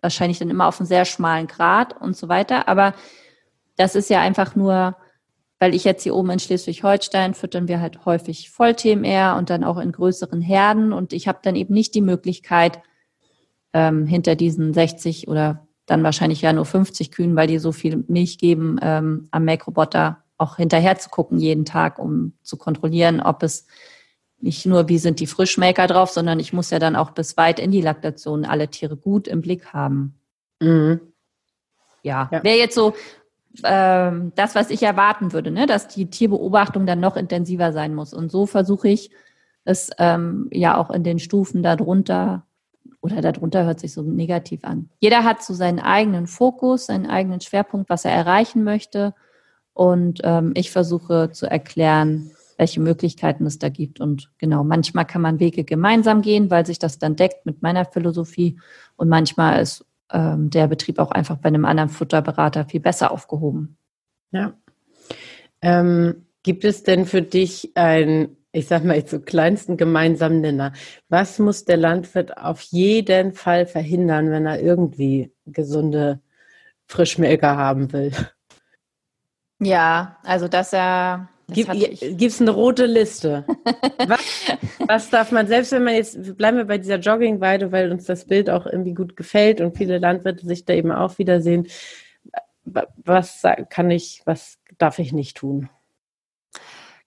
wahrscheinlich 0.00 0.38
dann 0.38 0.50
immer 0.50 0.66
auf 0.66 0.80
einem 0.80 0.86
sehr 0.86 1.04
schmalen 1.04 1.46
Grad 1.46 2.00
und 2.00 2.16
so 2.16 2.28
weiter. 2.28 2.68
Aber 2.68 2.94
das 3.76 3.94
ist 3.94 4.10
ja 4.10 4.20
einfach 4.20 4.56
nur, 4.56 4.96
weil 5.58 5.74
ich 5.74 5.84
jetzt 5.84 6.02
hier 6.02 6.14
oben 6.14 6.30
in 6.30 6.38
Schleswig-Holstein 6.38 7.34
füttern 7.34 7.68
wir 7.68 7.80
halt 7.80 8.04
häufig 8.04 8.50
Voll-TMR 8.50 9.36
und 9.36 9.50
dann 9.50 9.64
auch 9.64 9.78
in 9.78 9.92
größeren 9.92 10.40
Herden 10.40 10.92
und 10.92 11.12
ich 11.12 11.28
habe 11.28 11.38
dann 11.42 11.56
eben 11.56 11.74
nicht 11.74 11.94
die 11.94 12.02
Möglichkeit, 12.02 12.80
ähm, 13.72 14.06
hinter 14.06 14.34
diesen 14.34 14.72
60 14.72 15.28
oder 15.28 15.66
dann 15.86 16.02
wahrscheinlich 16.02 16.42
ja 16.42 16.52
nur 16.52 16.64
50 16.64 17.12
Kühen, 17.12 17.36
weil 17.36 17.46
die 17.46 17.58
so 17.58 17.72
viel 17.72 18.04
Milch 18.08 18.38
geben, 18.38 18.78
ähm, 18.82 19.28
am 19.30 19.44
Melkroboter 19.44 20.24
auch 20.38 20.56
hinterher 20.56 20.98
zu 20.98 21.08
gucken 21.08 21.38
jeden 21.38 21.64
Tag, 21.64 21.98
um 21.98 22.34
zu 22.42 22.56
kontrollieren, 22.56 23.20
ob 23.20 23.42
es 23.42 23.66
nicht 24.38 24.66
nur, 24.66 24.88
wie 24.88 24.98
sind 24.98 25.20
die 25.20 25.26
Frischmelker 25.26 25.86
drauf, 25.86 26.10
sondern 26.10 26.40
ich 26.40 26.52
muss 26.52 26.70
ja 26.70 26.78
dann 26.78 26.96
auch 26.96 27.12
bis 27.12 27.36
weit 27.36 27.58
in 27.58 27.70
die 27.70 27.80
Laktation 27.80 28.44
alle 28.44 28.68
Tiere 28.68 28.96
gut 28.96 29.28
im 29.28 29.40
Blick 29.40 29.72
haben. 29.72 30.18
Mhm. 30.60 31.00
Ja, 32.02 32.28
ja. 32.30 32.44
wäre 32.44 32.58
jetzt 32.58 32.74
so 32.74 32.94
ähm, 33.64 34.32
das, 34.36 34.54
was 34.54 34.70
ich 34.70 34.82
erwarten 34.82 35.32
würde, 35.32 35.50
ne? 35.50 35.66
dass 35.66 35.88
die 35.88 36.10
Tierbeobachtung 36.10 36.86
dann 36.86 37.00
noch 37.00 37.16
intensiver 37.16 37.72
sein 37.72 37.94
muss. 37.94 38.12
Und 38.12 38.30
so 38.30 38.46
versuche 38.46 38.88
ich 38.88 39.10
es 39.64 39.90
ähm, 39.98 40.48
ja 40.52 40.76
auch 40.76 40.90
in 40.90 41.02
den 41.02 41.18
Stufen 41.18 41.62
darunter 41.62 42.45
oder 43.06 43.20
darunter 43.20 43.64
hört 43.64 43.80
sich 43.80 43.92
so 43.92 44.02
negativ 44.02 44.64
an. 44.64 44.90
Jeder 44.98 45.22
hat 45.24 45.42
so 45.42 45.54
seinen 45.54 45.78
eigenen 45.78 46.26
Fokus, 46.26 46.86
seinen 46.86 47.06
eigenen 47.06 47.40
Schwerpunkt, 47.40 47.88
was 47.88 48.04
er 48.04 48.10
erreichen 48.10 48.64
möchte. 48.64 49.14
Und 49.72 50.20
ähm, 50.24 50.52
ich 50.54 50.72
versuche 50.72 51.30
zu 51.30 51.46
erklären, 51.46 52.32
welche 52.58 52.80
Möglichkeiten 52.80 53.46
es 53.46 53.58
da 53.58 53.68
gibt. 53.68 54.00
Und 54.00 54.30
genau, 54.38 54.64
manchmal 54.64 55.04
kann 55.04 55.22
man 55.22 55.38
Wege 55.38 55.62
gemeinsam 55.62 56.20
gehen, 56.20 56.50
weil 56.50 56.66
sich 56.66 56.78
das 56.78 56.98
dann 56.98 57.14
deckt 57.14 57.46
mit 57.46 57.62
meiner 57.62 57.84
Philosophie. 57.84 58.58
Und 58.96 59.08
manchmal 59.08 59.62
ist 59.62 59.84
ähm, 60.10 60.50
der 60.50 60.66
Betrieb 60.66 60.98
auch 60.98 61.12
einfach 61.12 61.36
bei 61.36 61.48
einem 61.48 61.64
anderen 61.64 61.90
Futterberater 61.90 62.64
viel 62.64 62.80
besser 62.80 63.12
aufgehoben. 63.12 63.76
Ja. 64.32 64.54
Ähm, 65.62 66.26
gibt 66.42 66.64
es 66.64 66.82
denn 66.82 67.06
für 67.06 67.22
dich 67.22 67.72
ein 67.76 68.36
ich 68.56 68.68
sag 68.68 68.84
mal 68.84 68.96
jetzt 68.96 69.10
so 69.10 69.20
kleinsten 69.20 69.76
gemeinsamen 69.76 70.40
Nenner. 70.40 70.72
Was 71.10 71.38
muss 71.38 71.66
der 71.66 71.76
Landwirt 71.76 72.38
auf 72.38 72.62
jeden 72.62 73.34
Fall 73.34 73.66
verhindern, 73.66 74.30
wenn 74.30 74.46
er 74.46 74.60
irgendwie 74.60 75.30
gesunde 75.44 76.20
Frischmelker 76.86 77.56
haben 77.56 77.92
will? 77.92 78.12
Ja, 79.60 80.16
also 80.22 80.48
dass 80.48 80.72
er. 80.72 81.28
Gibt 81.48 82.22
es 82.22 82.40
eine 82.40 82.50
rote 82.50 82.86
Liste? 82.86 83.44
was, 84.06 84.56
was, 84.78 85.10
darf 85.10 85.30
man, 85.30 85.46
selbst 85.46 85.70
wenn 85.72 85.84
man 85.84 85.94
jetzt, 85.94 86.36
bleiben 86.36 86.56
wir 86.56 86.64
bei 86.64 86.78
dieser 86.78 86.98
Joggingweide, 86.98 87.70
weil 87.70 87.92
uns 87.92 88.06
das 88.06 88.24
Bild 88.24 88.50
auch 88.50 88.66
irgendwie 88.66 88.94
gut 88.94 89.16
gefällt 89.16 89.60
und 89.60 89.76
viele 89.76 89.98
Landwirte 89.98 90.44
sich 90.44 90.64
da 90.64 90.72
eben 90.72 90.90
auch 90.90 91.18
wiedersehen. 91.18 91.68
Was 92.64 93.42
kann 93.68 93.90
ich, 93.92 94.22
was 94.24 94.58
darf 94.78 94.98
ich 94.98 95.12
nicht 95.12 95.36
tun? 95.36 95.68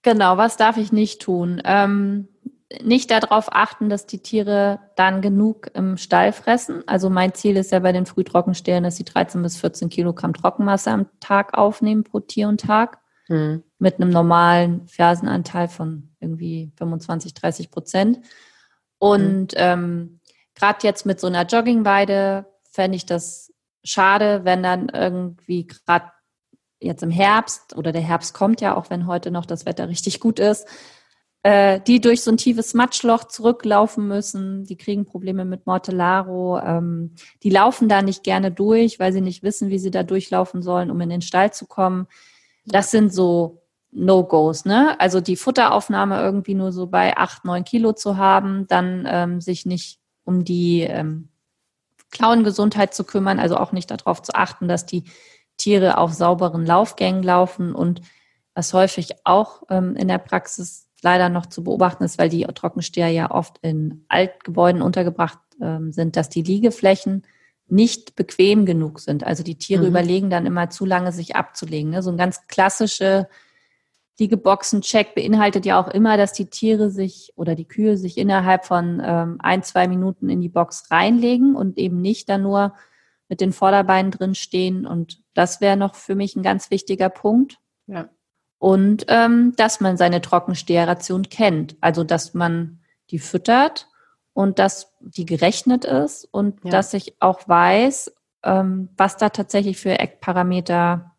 Genau, 0.02 0.36
was 0.36 0.56
darf 0.56 0.76
ich 0.76 0.92
nicht 0.92 1.20
tun? 1.20 1.60
Ähm, 1.64 2.28
nicht 2.82 3.10
darauf 3.10 3.48
achten, 3.52 3.88
dass 3.88 4.06
die 4.06 4.22
Tiere 4.22 4.78
dann 4.94 5.22
genug 5.22 5.70
im 5.74 5.96
Stall 5.96 6.32
fressen. 6.32 6.86
Also 6.86 7.10
mein 7.10 7.34
Ziel 7.34 7.56
ist 7.56 7.72
ja 7.72 7.80
bei 7.80 7.92
den 7.92 8.06
Frühtrockenstellen, 8.06 8.84
dass 8.84 8.96
sie 8.96 9.04
13 9.04 9.42
bis 9.42 9.56
14 9.56 9.88
Kilogramm 9.88 10.34
Trockenmasse 10.34 10.90
am 10.90 11.06
Tag 11.18 11.58
aufnehmen 11.58 12.04
pro 12.04 12.20
Tier 12.20 12.48
und 12.48 12.60
Tag. 12.60 12.98
Mhm. 13.28 13.64
Mit 13.78 13.96
einem 13.96 14.10
normalen 14.10 14.86
Fersenanteil 14.86 15.68
von 15.68 16.10
irgendwie 16.20 16.70
25, 16.76 17.34
30 17.34 17.70
Prozent. 17.70 18.20
Und 18.98 19.52
mhm. 19.52 19.56
ähm, 19.56 20.20
gerade 20.54 20.78
jetzt 20.82 21.06
mit 21.06 21.18
so 21.18 21.26
einer 21.26 21.46
Joggingweide 21.46 22.46
fände 22.70 22.96
ich 22.96 23.06
das 23.06 23.52
schade, 23.82 24.44
wenn 24.44 24.62
dann 24.62 24.88
irgendwie 24.90 25.66
gerade 25.66 26.12
jetzt 26.80 27.02
im 27.02 27.10
Herbst 27.10 27.76
oder 27.76 27.92
der 27.92 28.02
Herbst 28.02 28.34
kommt 28.34 28.60
ja, 28.60 28.76
auch 28.76 28.90
wenn 28.90 29.06
heute 29.06 29.30
noch 29.30 29.46
das 29.46 29.66
Wetter 29.66 29.88
richtig 29.88 30.18
gut 30.18 30.38
ist, 30.38 30.66
äh, 31.42 31.80
die 31.86 32.00
durch 32.00 32.22
so 32.22 32.30
ein 32.30 32.36
tiefes 32.36 32.74
Matschloch 32.74 33.24
zurücklaufen 33.24 34.08
müssen. 34.08 34.64
Die 34.64 34.76
kriegen 34.76 35.04
Probleme 35.06 35.44
mit 35.44 35.66
Mortellaro. 35.66 36.58
Ähm, 36.58 37.14
die 37.42 37.50
laufen 37.50 37.88
da 37.88 38.02
nicht 38.02 38.24
gerne 38.24 38.50
durch, 38.50 38.98
weil 38.98 39.12
sie 39.12 39.20
nicht 39.20 39.42
wissen, 39.42 39.70
wie 39.70 39.78
sie 39.78 39.90
da 39.90 40.02
durchlaufen 40.02 40.62
sollen, 40.62 40.90
um 40.90 41.00
in 41.00 41.10
den 41.10 41.22
Stall 41.22 41.52
zu 41.52 41.66
kommen. 41.66 42.06
Das 42.66 42.90
sind 42.90 43.12
so 43.12 43.62
No-Gos, 43.92 44.64
ne? 44.64 44.98
Also 45.00 45.20
die 45.20 45.36
Futteraufnahme 45.36 46.20
irgendwie 46.20 46.54
nur 46.54 46.72
so 46.72 46.86
bei 46.86 47.16
acht, 47.16 47.44
neun 47.44 47.64
Kilo 47.64 47.92
zu 47.92 48.16
haben, 48.16 48.66
dann 48.68 49.06
ähm, 49.08 49.40
sich 49.40 49.66
nicht 49.66 49.98
um 50.24 50.44
die 50.44 50.82
ähm, 50.82 51.28
Klauengesundheit 52.10 52.94
zu 52.94 53.04
kümmern, 53.04 53.40
also 53.40 53.56
auch 53.56 53.72
nicht 53.72 53.90
darauf 53.90 54.22
zu 54.22 54.34
achten, 54.34 54.68
dass 54.68 54.86
die 54.86 55.04
Tiere 55.60 55.98
auf 55.98 56.12
sauberen 56.12 56.64
Laufgängen 56.64 57.22
laufen 57.22 57.74
und 57.74 58.00
was 58.54 58.72
häufig 58.72 59.12
auch 59.24 59.62
ähm, 59.68 59.94
in 59.94 60.08
der 60.08 60.18
Praxis 60.18 60.88
leider 61.02 61.28
noch 61.28 61.46
zu 61.46 61.64
beobachten 61.64 62.04
ist, 62.04 62.18
weil 62.18 62.28
die 62.28 62.42
Trockensteher 62.42 63.08
ja 63.08 63.30
oft 63.30 63.58
in 63.62 64.04
Altgebäuden 64.08 64.82
untergebracht 64.82 65.38
ähm, 65.60 65.92
sind, 65.92 66.16
dass 66.16 66.28
die 66.28 66.42
Liegeflächen 66.42 67.24
nicht 67.68 68.16
bequem 68.16 68.66
genug 68.66 69.00
sind. 69.00 69.24
Also 69.24 69.42
die 69.42 69.56
Tiere 69.56 69.82
mhm. 69.82 69.88
überlegen 69.88 70.30
dann 70.30 70.46
immer 70.46 70.70
zu 70.70 70.84
lange, 70.84 71.12
sich 71.12 71.36
abzulegen. 71.36 71.90
Ne? 71.90 72.02
So 72.02 72.10
ein 72.10 72.16
ganz 72.16 72.46
klassische 72.48 73.28
Liegeboxen-Check 74.18 75.14
beinhaltet 75.14 75.64
ja 75.64 75.80
auch 75.80 75.88
immer, 75.88 76.16
dass 76.16 76.32
die 76.32 76.50
Tiere 76.50 76.90
sich 76.90 77.32
oder 77.36 77.54
die 77.54 77.66
Kühe 77.66 77.96
sich 77.96 78.18
innerhalb 78.18 78.66
von 78.66 79.00
ähm, 79.04 79.36
ein, 79.38 79.62
zwei 79.62 79.88
Minuten 79.88 80.28
in 80.28 80.40
die 80.40 80.48
Box 80.48 80.90
reinlegen 80.90 81.54
und 81.54 81.78
eben 81.78 82.00
nicht 82.00 82.28
dann 82.28 82.42
nur 82.42 82.74
mit 83.28 83.40
den 83.40 83.52
Vorderbeinen 83.52 84.10
drin 84.10 84.34
stehen. 84.34 84.86
Und 84.86 85.19
das 85.40 85.60
wäre 85.60 85.76
noch 85.76 85.96
für 85.96 86.14
mich 86.14 86.36
ein 86.36 86.42
ganz 86.42 86.70
wichtiger 86.70 87.08
Punkt. 87.08 87.58
Ja 87.86 88.08
und 88.60 89.06
ähm, 89.08 89.54
dass 89.56 89.80
man 89.80 89.96
seine 89.96 90.20
Trockensteherration 90.20 91.22
kennt. 91.24 91.76
Also 91.80 92.04
dass 92.04 92.34
man 92.34 92.80
die 93.10 93.18
füttert 93.18 93.88
und 94.34 94.58
dass 94.58 94.92
die 95.00 95.24
gerechnet 95.24 95.84
ist 95.84 96.26
und 96.30 96.62
ja. 96.62 96.70
dass 96.70 96.92
ich 96.92 97.16
auch 97.20 97.48
weiß, 97.48 98.14
ähm, 98.44 98.90
was 98.96 99.16
da 99.16 99.30
tatsächlich 99.30 99.78
für 99.78 99.98
Eckparameter, 99.98 101.16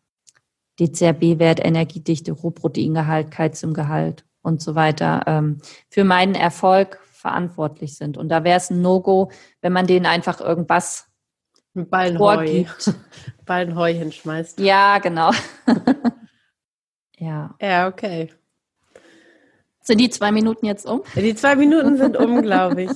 DCRB-Wert, 0.78 1.62
Energiedichte, 1.64 2.30
Rohproteingehalt, 2.30 3.32
Kalziumgehalt 3.32 4.24
und 4.42 4.62
so 4.62 4.76
weiter 4.76 5.24
ähm, 5.26 5.58
für 5.90 6.04
meinen 6.04 6.36
Erfolg 6.36 7.00
verantwortlich 7.12 7.96
sind. 7.96 8.16
Und 8.16 8.28
da 8.28 8.44
wäre 8.44 8.58
es 8.58 8.70
ein 8.70 8.82
No-Go, 8.82 9.32
wenn 9.60 9.72
man 9.72 9.88
denen 9.88 10.06
einfach 10.06 10.40
irgendwas 10.40 11.08
Ballenheu. 11.74 12.64
Ballenheu 13.46 13.92
hinschmeißt. 13.94 14.60
Ja, 14.60 14.98
genau. 14.98 15.30
Ja. 17.22 17.54
Ja, 17.60 17.86
okay. 17.86 18.32
Sind 19.80 19.98
die 20.00 20.10
zwei 20.10 20.32
Minuten 20.32 20.66
jetzt 20.66 20.86
um? 20.86 21.02
Die 21.14 21.34
zwei 21.36 21.54
Minuten 21.54 21.96
sind 21.96 22.16
um, 22.16 22.42
glaube 22.42 22.82
ich. 22.82 22.90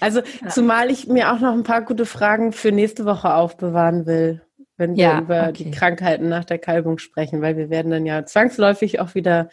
Also, 0.00 0.22
ja. 0.42 0.48
zumal 0.48 0.90
ich 0.90 1.06
mir 1.06 1.32
auch 1.32 1.38
noch 1.38 1.52
ein 1.52 1.62
paar 1.62 1.82
gute 1.82 2.04
Fragen 2.04 2.52
für 2.52 2.72
nächste 2.72 3.04
Woche 3.04 3.32
aufbewahren 3.32 4.06
will, 4.06 4.42
wenn 4.76 4.96
wir 4.96 5.04
ja, 5.04 5.20
über 5.20 5.42
okay. 5.42 5.52
die 5.52 5.70
Krankheiten 5.70 6.28
nach 6.28 6.44
der 6.44 6.58
Kalbung 6.58 6.98
sprechen, 6.98 7.42
weil 7.42 7.56
wir 7.56 7.70
werden 7.70 7.92
dann 7.92 8.06
ja 8.06 8.24
zwangsläufig 8.24 8.98
auch 8.98 9.14
wieder 9.14 9.50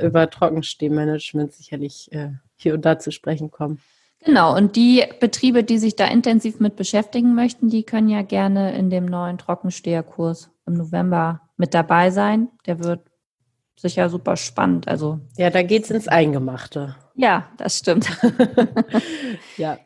über 0.00 0.30
Trockenstehmanagement 0.30 1.52
sicherlich 1.52 2.12
äh, 2.12 2.30
hier 2.54 2.74
und 2.74 2.84
da 2.84 3.00
zu 3.00 3.10
sprechen 3.10 3.50
kommen. 3.50 3.80
Genau, 4.24 4.56
und 4.56 4.76
die 4.76 5.04
Betriebe, 5.20 5.62
die 5.62 5.78
sich 5.78 5.94
da 5.94 6.06
intensiv 6.06 6.58
mit 6.58 6.76
beschäftigen 6.76 7.34
möchten, 7.34 7.68
die 7.68 7.84
können 7.84 8.08
ja 8.08 8.22
gerne 8.22 8.76
in 8.76 8.90
dem 8.90 9.06
neuen 9.06 9.38
Trockensteherkurs 9.38 10.50
im 10.66 10.74
November 10.74 11.42
mit 11.56 11.74
dabei 11.74 12.10
sein. 12.10 12.48
Der 12.66 12.82
wird 12.82 13.00
sicher 13.76 14.08
super 14.08 14.36
spannend. 14.36 14.88
Also 14.88 15.20
ja, 15.36 15.50
da 15.50 15.62
geht's 15.62 15.90
ins 15.90 16.08
Eingemachte. 16.08 16.96
Ja, 17.14 17.48
das 17.56 17.78
stimmt. 17.78 18.08
ja, 19.56 19.78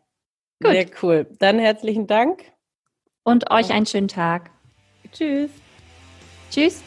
Gut. 0.62 0.72
sehr 0.72 0.86
cool. 1.02 1.26
Dann 1.38 1.58
herzlichen 1.58 2.06
Dank 2.06 2.42
und 3.24 3.50
euch 3.50 3.70
einen 3.70 3.86
schönen 3.86 4.08
Tag. 4.08 4.50
Tschüss. 5.12 5.50
Tschüss. 6.50 6.82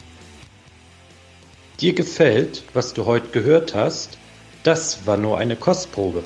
Dir 1.80 1.94
gefällt, 1.94 2.64
was 2.72 2.94
du 2.94 3.06
heute 3.06 3.28
gehört 3.28 3.74
hast? 3.74 4.18
Das 4.62 5.06
war 5.06 5.16
nur 5.16 5.38
eine 5.38 5.56
Kostprobe. 5.56 6.24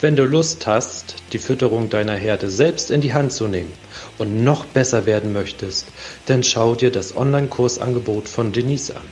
Wenn 0.00 0.16
du 0.16 0.24
Lust 0.24 0.66
hast, 0.66 1.16
die 1.32 1.38
Fütterung 1.38 1.90
deiner 1.90 2.14
Herde 2.16 2.50
selbst 2.50 2.90
in 2.90 3.00
die 3.00 3.14
Hand 3.14 3.32
zu 3.32 3.48
nehmen 3.48 3.72
und 4.18 4.44
noch 4.44 4.64
besser 4.64 5.06
werden 5.06 5.32
möchtest, 5.32 5.86
dann 6.26 6.42
schau 6.42 6.74
dir 6.74 6.90
das 6.90 7.16
Online-Kursangebot 7.16 8.28
von 8.28 8.52
Denise 8.52 8.90
an. 8.96 9.08